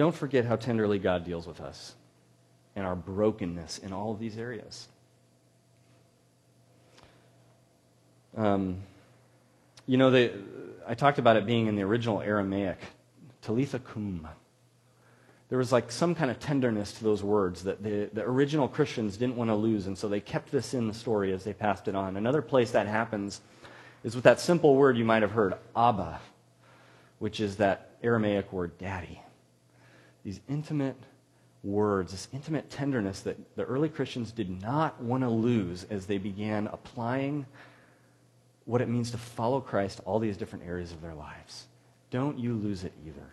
Don't 0.00 0.14
forget 0.14 0.46
how 0.46 0.56
tenderly 0.56 0.98
God 0.98 1.26
deals 1.26 1.46
with 1.46 1.60
us 1.60 1.94
and 2.74 2.86
our 2.86 2.96
brokenness 2.96 3.76
in 3.76 3.92
all 3.92 4.12
of 4.12 4.18
these 4.18 4.38
areas. 4.38 4.88
Um, 8.34 8.78
you 9.86 9.98
know, 9.98 10.10
the, 10.10 10.32
I 10.88 10.94
talked 10.94 11.18
about 11.18 11.36
it 11.36 11.44
being 11.44 11.66
in 11.66 11.76
the 11.76 11.82
original 11.82 12.22
Aramaic, 12.22 12.78
talitha 13.42 13.78
kum. 13.78 14.26
There 15.50 15.58
was 15.58 15.70
like 15.70 15.92
some 15.92 16.14
kind 16.14 16.30
of 16.30 16.40
tenderness 16.40 16.92
to 16.92 17.04
those 17.04 17.22
words 17.22 17.64
that 17.64 17.82
the, 17.82 18.08
the 18.10 18.22
original 18.22 18.68
Christians 18.68 19.18
didn't 19.18 19.36
want 19.36 19.50
to 19.50 19.54
lose, 19.54 19.86
and 19.86 19.98
so 19.98 20.08
they 20.08 20.20
kept 20.20 20.50
this 20.50 20.72
in 20.72 20.88
the 20.88 20.94
story 20.94 21.30
as 21.34 21.44
they 21.44 21.52
passed 21.52 21.88
it 21.88 21.94
on. 21.94 22.16
Another 22.16 22.40
place 22.40 22.70
that 22.70 22.86
happens 22.86 23.42
is 24.02 24.14
with 24.14 24.24
that 24.24 24.40
simple 24.40 24.76
word 24.76 24.96
you 24.96 25.04
might 25.04 25.20
have 25.20 25.32
heard, 25.32 25.56
Abba, 25.76 26.22
which 27.18 27.38
is 27.38 27.56
that 27.56 27.90
Aramaic 28.02 28.50
word 28.50 28.78
daddy 28.78 29.20
these 30.24 30.40
intimate 30.48 30.96
words, 31.62 32.12
this 32.12 32.28
intimate 32.32 32.70
tenderness 32.70 33.20
that 33.20 33.36
the 33.56 33.64
early 33.64 33.88
Christians 33.88 34.32
did 34.32 34.62
not 34.62 35.00
want 35.02 35.22
to 35.22 35.28
lose 35.28 35.84
as 35.90 36.06
they 36.06 36.18
began 36.18 36.66
applying 36.68 37.46
what 38.64 38.80
it 38.80 38.88
means 38.88 39.10
to 39.10 39.18
follow 39.18 39.60
Christ 39.60 40.00
all 40.04 40.18
these 40.18 40.36
different 40.36 40.64
areas 40.66 40.92
of 40.92 41.02
their 41.02 41.14
lives. 41.14 41.66
Don't 42.10 42.38
you 42.38 42.54
lose 42.54 42.84
it 42.84 42.92
either. 43.06 43.26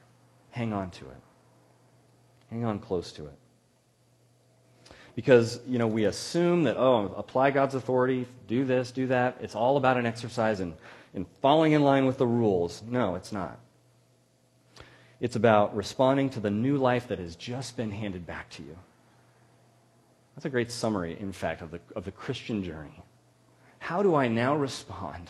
Hang 0.52 0.74
on 0.74 0.90
to 0.92 1.06
it. 1.06 1.22
Hang 2.50 2.66
on 2.66 2.80
close 2.80 3.12
to 3.14 3.26
it. 3.26 3.38
Because, 5.16 5.60
you 5.68 5.80
know, 5.80 5.88
we 5.88 6.06
assume 6.06 6.64
that, 6.64 6.78
oh, 6.78 7.14
apply 7.18 7.52
God's 7.52 7.76
authority, 7.76 8.28
do 8.48 8.66
this, 8.66 8.92
do 8.92 9.08
that. 9.08 9.38
It's 9.42 9.56
all 9.56 9.78
about 9.78 9.98
an 9.98 10.06
exercise 10.06 10.60
in, 10.60 10.76
in 11.14 11.26
falling 11.42 11.72
in 11.72 11.82
line 11.82 12.06
with 12.06 12.18
the 12.18 12.28
rules. 12.28 12.84
No, 12.88 13.16
it's 13.16 13.32
not. 13.32 13.58
It's 15.20 15.36
about 15.36 15.76
responding 15.76 16.30
to 16.32 16.40
the 16.40 16.52
new 16.52 16.78
life 16.78 17.08
that 17.08 17.20
has 17.20 17.36
just 17.36 17.76
been 17.76 17.92
handed 17.92 18.28
back 18.28 18.50
to 18.52 18.64
you. 18.64 18.78
That's 20.36 20.46
a 20.46 20.50
great 20.50 20.72
summary, 20.72 21.18
in 21.20 21.32
fact, 21.32 21.62
of 21.62 21.72
the, 21.72 21.80
of 21.96 22.06
the 22.06 22.12
Christian 22.12 22.64
journey. 22.64 23.02
How 23.80 24.04
do 24.04 24.14
I 24.14 24.28
now 24.28 24.56
respond 24.56 25.28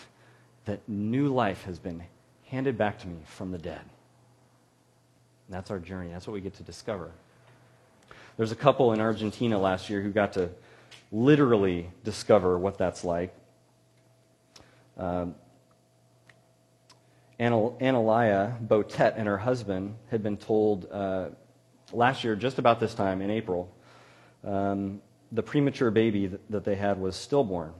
that 0.65 0.81
new 0.87 1.29
life 1.29 1.63
has 1.63 1.79
been 1.79 2.03
handed 2.47 2.77
back 2.77 2.99
to 2.99 3.07
me 3.07 3.17
from 3.25 3.51
the 3.51 3.57
dead? 3.57 3.81
And 5.47 5.55
that's 5.55 5.71
our 5.71 5.79
journey. 5.79 6.11
That's 6.11 6.27
what 6.27 6.33
we 6.33 6.41
get 6.41 6.55
to 6.55 6.63
discover. 6.63 7.11
There's 8.35 8.51
a 8.51 8.55
couple 8.55 8.91
in 8.91 8.99
Argentina 8.99 9.57
last 9.57 9.89
year 9.89 10.01
who 10.01 10.11
got 10.11 10.33
to 10.33 10.49
literally 11.11 11.89
discover 12.03 12.59
what 12.59 12.77
that's 12.77 13.05
like. 13.05 13.33
Um, 14.97 15.35
Analia 17.39 18.59
Bouter 18.59 19.13
and 19.15 19.27
her 19.27 19.37
husband 19.37 19.95
had 20.09 20.23
been 20.23 20.37
told 20.37 20.87
uh, 20.91 21.29
last 21.93 22.23
year, 22.23 22.35
just 22.35 22.57
about 22.57 22.79
this 22.79 22.93
time 22.93 23.21
in 23.21 23.29
April, 23.29 23.71
um, 24.43 25.01
the 25.31 25.43
premature 25.43 25.91
baby 25.91 26.31
that 26.49 26.63
they 26.63 26.75
had 26.75 26.99
was 26.99 27.15
stillborn, 27.15 27.73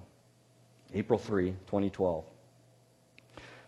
April 0.94 1.18
3, 1.18 1.52
2012. 1.68 2.26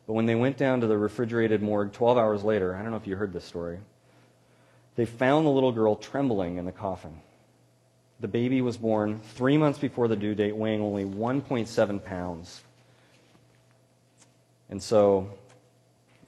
But 0.06 0.14
when 0.14 0.26
they 0.26 0.36
went 0.36 0.58
down 0.58 0.82
to 0.82 0.88
the 0.88 0.98
refrigerated 0.98 1.62
morgue 1.62 1.94
12 1.94 2.18
hours 2.18 2.44
later, 2.44 2.76
I 2.76 2.82
don't 2.82 2.92
know 2.92 2.98
if 2.98 3.08
you 3.08 3.16
heard 3.16 3.34
this 3.34 3.46
story, 3.46 3.80
they 4.96 5.06
found 5.06 5.46
the 5.46 5.52
little 5.52 5.72
girl 5.72 5.96
trembling 5.96 6.58
in 6.58 6.66
the 6.66 6.72
coffin. 6.72 7.20
The 8.20 8.28
baby 8.28 8.62
was 8.62 8.76
born 8.76 9.22
three 9.36 9.58
months 9.58 9.80
before 9.80 10.08
the 10.08 10.16
due 10.16 10.36
date, 10.36 10.56
weighing 10.56 10.82
only 10.82 11.06
1.7 11.06 12.04
pounds. 12.04 12.62
And 14.70 14.84
so, 14.84 15.32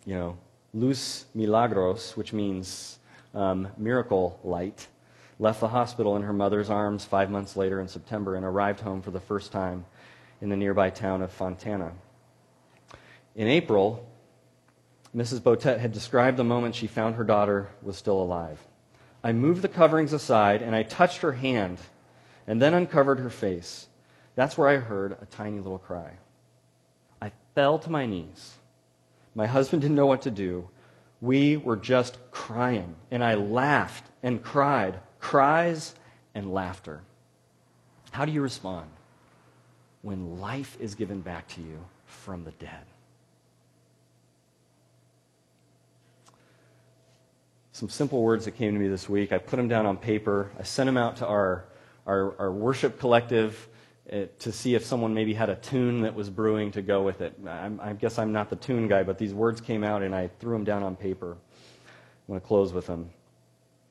you 0.06 0.16
know, 0.16 0.38
Luz 0.74 1.26
Milagros, 1.34 2.16
which 2.18 2.34
means 2.34 3.00
um, 3.34 3.68
miracle 3.78 4.40
light, 4.44 4.88
left 5.40 5.60
the 5.60 5.68
hospital 5.68 6.16
in 6.16 6.22
her 6.24 6.34
mother's 6.34 6.70
arms 6.70 7.04
five 7.06 7.30
months 7.30 7.56
later 7.56 7.82
in 7.82 7.88
September 7.88 8.36
and 8.36 8.46
arrived 8.46 8.80
home 8.80 9.02
for 9.02 9.12
the 9.12 9.20
first 9.20 9.52
time 9.52 9.86
in 10.42 10.50
the 10.50 10.56
nearby 10.56 10.90
town 10.90 11.22
of 11.22 11.32
Fontana. 11.32 11.92
In 13.36 13.48
April, 13.48 14.08
Mrs. 15.16 15.44
Bouter 15.44 15.78
had 15.78 15.92
described 15.92 16.38
the 16.38 16.44
moment 16.44 16.76
she 16.76 16.88
found 16.88 17.16
her 17.16 17.24
daughter 17.24 17.70
was 17.82 17.98
still 17.98 18.22
alive. 18.22 18.60
I 19.24 19.34
moved 19.34 19.62
the 19.62 19.68
coverings 19.68 20.14
aside 20.14 20.62
and 20.62 20.76
I 20.76 20.84
touched 20.84 21.22
her 21.22 21.34
hand 21.34 21.80
and 22.48 22.62
then 22.62 22.74
uncovered 22.74 23.20
her 23.20 23.30
face. 23.30 23.88
That's 24.36 24.58
where 24.58 24.70
I 24.70 24.78
heard 24.78 25.18
a 25.22 25.26
tiny 25.26 25.60
little 25.60 25.80
cry. 25.80 26.14
I 27.22 27.32
fell 27.54 27.78
to 27.80 27.90
my 27.90 28.06
knees. 28.06 28.56
My 29.36 29.48
husband 29.48 29.82
didn't 29.82 29.96
know 29.96 30.06
what 30.06 30.24
to 30.24 30.32
do. 30.32 30.68
We 31.22 31.58
were 31.58 31.78
just 31.78 32.18
crying, 32.32 32.96
and 33.12 33.24
I 33.24 33.36
laughed 33.36 34.06
and 34.24 34.44
cried, 34.44 35.00
cries 35.20 35.96
and 36.34 36.54
laughter. 36.54 37.02
How 38.12 38.26
do 38.26 38.32
you 38.32 38.42
respond 38.42 38.90
when 40.02 40.40
life 40.40 40.76
is 40.80 40.96
given 40.96 41.22
back 41.22 41.48
to 41.50 41.62
you 41.62 41.86
from 42.06 42.44
the 42.44 42.52
dead? 42.52 42.86
some 47.82 47.90
simple 47.90 48.22
words 48.22 48.46
that 48.46 48.52
came 48.52 48.76
to 48.76 48.80
me 48.80 48.88
this 48.88 49.10
week. 49.10 49.32
I 49.32 49.40
put 49.40 49.58
them 49.58 49.68
down 49.68 49.88
on 49.88 49.98
paper. 49.98 50.52
I 50.60 50.62
sent 50.62 50.86
them 50.86 50.98
out 50.98 51.16
to 51.16 51.26
our, 51.26 51.66
our, 52.06 52.36
our 52.38 52.52
worship 52.52 53.00
collective 53.00 53.68
uh, 54.12 54.26
to 54.40 54.52
see 54.52 54.74
if 54.76 54.86
someone 54.86 55.14
maybe 55.14 55.34
had 55.34 55.50
a 55.50 55.56
tune 55.56 56.02
that 56.02 56.16
was 56.16 56.30
brewing 56.30 56.72
to 56.72 56.82
go 56.82 57.04
with 57.04 57.22
it. 57.22 57.38
I'm, 57.48 57.80
I 57.82 57.94
guess 57.94 58.18
I'm 58.18 58.32
not 58.32 58.50
the 58.50 58.56
tune 58.56 58.88
guy, 58.88 59.04
but 59.04 59.18
these 59.18 59.34
words 59.34 59.62
came 59.62 59.84
out 59.84 60.02
and 60.02 60.16
I 60.16 60.30
threw 60.40 60.54
them 60.54 60.64
down 60.64 60.84
on 60.84 60.96
paper. 60.96 61.32
I'm 61.32 62.28
going 62.28 62.42
to 62.42 62.48
close 62.48 62.74
with 62.74 62.88
them. 62.88 63.12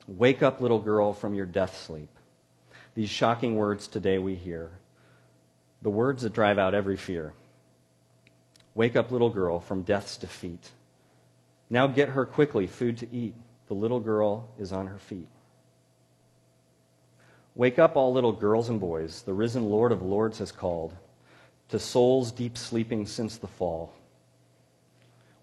Wake 0.07 0.43
up, 0.43 0.59
little 0.59 0.79
girl, 0.79 1.13
from 1.13 1.33
your 1.33 1.45
death 1.45 1.81
sleep. 1.85 2.09
These 2.95 3.09
shocking 3.09 3.55
words 3.55 3.87
today 3.87 4.17
we 4.17 4.35
hear. 4.35 4.71
The 5.81 5.89
words 5.89 6.23
that 6.23 6.33
drive 6.33 6.59
out 6.59 6.73
every 6.73 6.97
fear. 6.97 7.33
Wake 8.75 8.95
up, 8.95 9.11
little 9.11 9.29
girl, 9.29 9.59
from 9.59 9.83
death's 9.83 10.17
defeat. 10.17 10.71
Now 11.69 11.87
get 11.87 12.09
her 12.09 12.25
quickly 12.25 12.67
food 12.67 12.97
to 12.97 13.07
eat. 13.13 13.33
The 13.67 13.73
little 13.73 14.01
girl 14.01 14.49
is 14.59 14.73
on 14.73 14.87
her 14.87 14.97
feet. 14.97 15.29
Wake 17.55 17.79
up, 17.79 17.95
all 17.95 18.13
little 18.13 18.31
girls 18.31 18.69
and 18.69 18.79
boys, 18.79 19.23
the 19.23 19.33
risen 19.33 19.69
Lord 19.69 19.91
of 19.91 20.01
Lords 20.01 20.39
has 20.39 20.51
called, 20.51 20.95
to 21.69 21.79
souls 21.79 22.31
deep 22.31 22.57
sleeping 22.57 23.05
since 23.05 23.37
the 23.37 23.47
fall. 23.47 23.93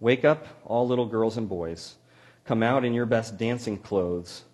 Wake 0.00 0.24
up, 0.24 0.46
all 0.64 0.86
little 0.86 1.06
girls 1.06 1.36
and 1.36 1.48
boys, 1.48 1.96
come 2.44 2.62
out 2.62 2.84
in 2.84 2.94
your 2.94 3.06
best 3.06 3.36
dancing 3.36 3.76
clothes. 3.76 4.44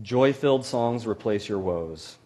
Joy 0.00 0.32
filled 0.32 0.64
songs 0.64 1.06
replace 1.06 1.48
your 1.48 1.58
woes. 1.58 2.16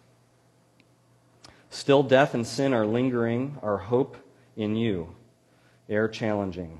Still, 1.69 2.03
death 2.03 2.33
and 2.33 2.47
sin 2.47 2.73
are 2.73 2.85
lingering, 2.85 3.57
our 3.61 3.77
hope 3.77 4.15
in 4.55 4.75
you, 4.75 5.13
ere 5.89 6.07
challenging. 6.07 6.79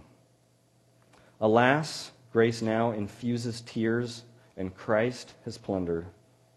Alas, 1.41 2.11
Grace 2.31 2.61
now 2.61 2.91
infuses 2.91 3.61
tears, 3.61 4.23
and 4.55 4.75
Christ 4.75 5.33
has 5.43 5.57
plundered 5.57 6.05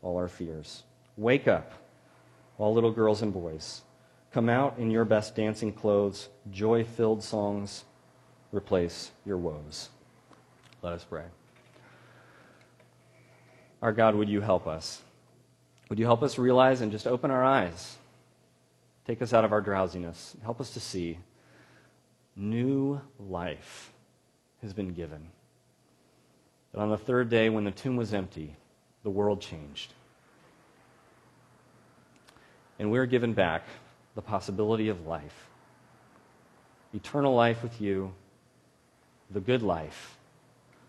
all 0.03 0.17
our 0.17 0.29
fears. 0.29 0.83
Wake 1.21 1.47
up, 1.47 1.75
all 2.57 2.73
little 2.73 2.91
girls 2.91 3.21
and 3.21 3.31
boys. 3.31 3.83
Come 4.33 4.49
out 4.49 4.79
in 4.79 4.91
your 4.91 5.05
best 5.05 5.37
dancing 5.37 5.71
clothes. 5.71 6.31
Joy 6.51 6.83
filled 6.83 7.23
songs 7.23 7.85
replace 8.53 9.11
your 9.27 9.37
woes. 9.37 9.91
Let 10.81 10.95
us 10.95 11.05
pray. 11.05 11.25
Our 13.83 13.93
God, 13.93 14.15
would 14.15 14.31
you 14.31 14.41
help 14.41 14.67
us? 14.67 15.03
Would 15.91 15.99
you 15.99 16.07
help 16.07 16.23
us 16.23 16.39
realize 16.39 16.81
and 16.81 16.91
just 16.91 17.07
open 17.07 17.31
our 17.31 17.45
eyes? 17.45 17.99
Take 19.07 19.21
us 19.21 19.35
out 19.35 19.45
of 19.45 19.53
our 19.53 19.61
drowsiness. 19.61 20.39
Help 20.43 20.59
us 20.59 20.71
to 20.71 20.81
see 20.81 21.19
new 22.35 22.99
life 23.19 23.93
has 24.63 24.73
been 24.73 24.95
given. 24.95 25.29
That 26.73 26.81
on 26.81 26.89
the 26.89 26.97
third 26.97 27.29
day, 27.29 27.51
when 27.51 27.65
the 27.65 27.71
tomb 27.73 27.97
was 27.97 28.15
empty, 28.15 28.57
the 29.03 29.11
world 29.11 29.43
changed. 29.43 29.93
And 32.81 32.91
we're 32.91 33.07
given 33.07 33.35
back 33.35 33.63
the 34.15 34.23
possibility 34.23 34.89
of 34.89 35.07
life 35.07 35.47
eternal 36.93 37.35
life 37.37 37.63
with 37.63 37.81
you, 37.81 38.13
the 39.31 39.39
good 39.39 39.63
life, 39.63 40.19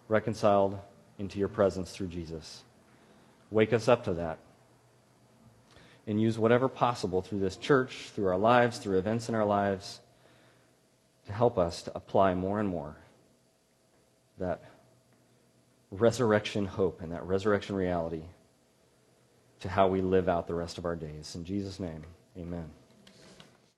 reconciled 0.08 0.80
into 1.19 1.38
your 1.38 1.47
presence 1.47 1.91
through 1.91 2.08
Jesus. 2.08 2.63
Wake 3.51 3.71
us 3.71 3.88
up 3.88 4.06
to 4.06 4.13
that. 4.13 4.39
And 6.08 6.19
use 6.19 6.39
whatever 6.39 6.67
possible 6.67 7.21
through 7.21 7.41
this 7.41 7.56
church, 7.56 8.10
through 8.15 8.27
our 8.27 8.38
lives, 8.38 8.80
through 8.80 8.97
events 8.97 9.30
in 9.30 9.36
our 9.36 9.45
lives, 9.45 9.99
to 11.27 11.34
help 11.34 11.60
us 11.60 11.84
to 11.84 11.91
apply 11.93 12.34
more 12.34 12.60
and 12.60 12.67
more 12.67 12.95
that 14.39 14.63
resurrection 15.91 16.65
hope 16.65 17.01
and 17.01 17.12
that 17.12 17.23
resurrection 17.25 17.75
reality 17.75 18.23
to 19.62 19.69
how 19.69 19.88
we 19.88 20.02
live 20.02 20.28
out 20.28 20.47
the 20.47 20.56
rest 20.56 20.78
of 20.78 20.86
our 20.86 20.95
days. 20.95 21.36
In 21.36 21.45
Jesus' 21.45 21.80
name, 21.80 22.04
amen. 22.38 22.69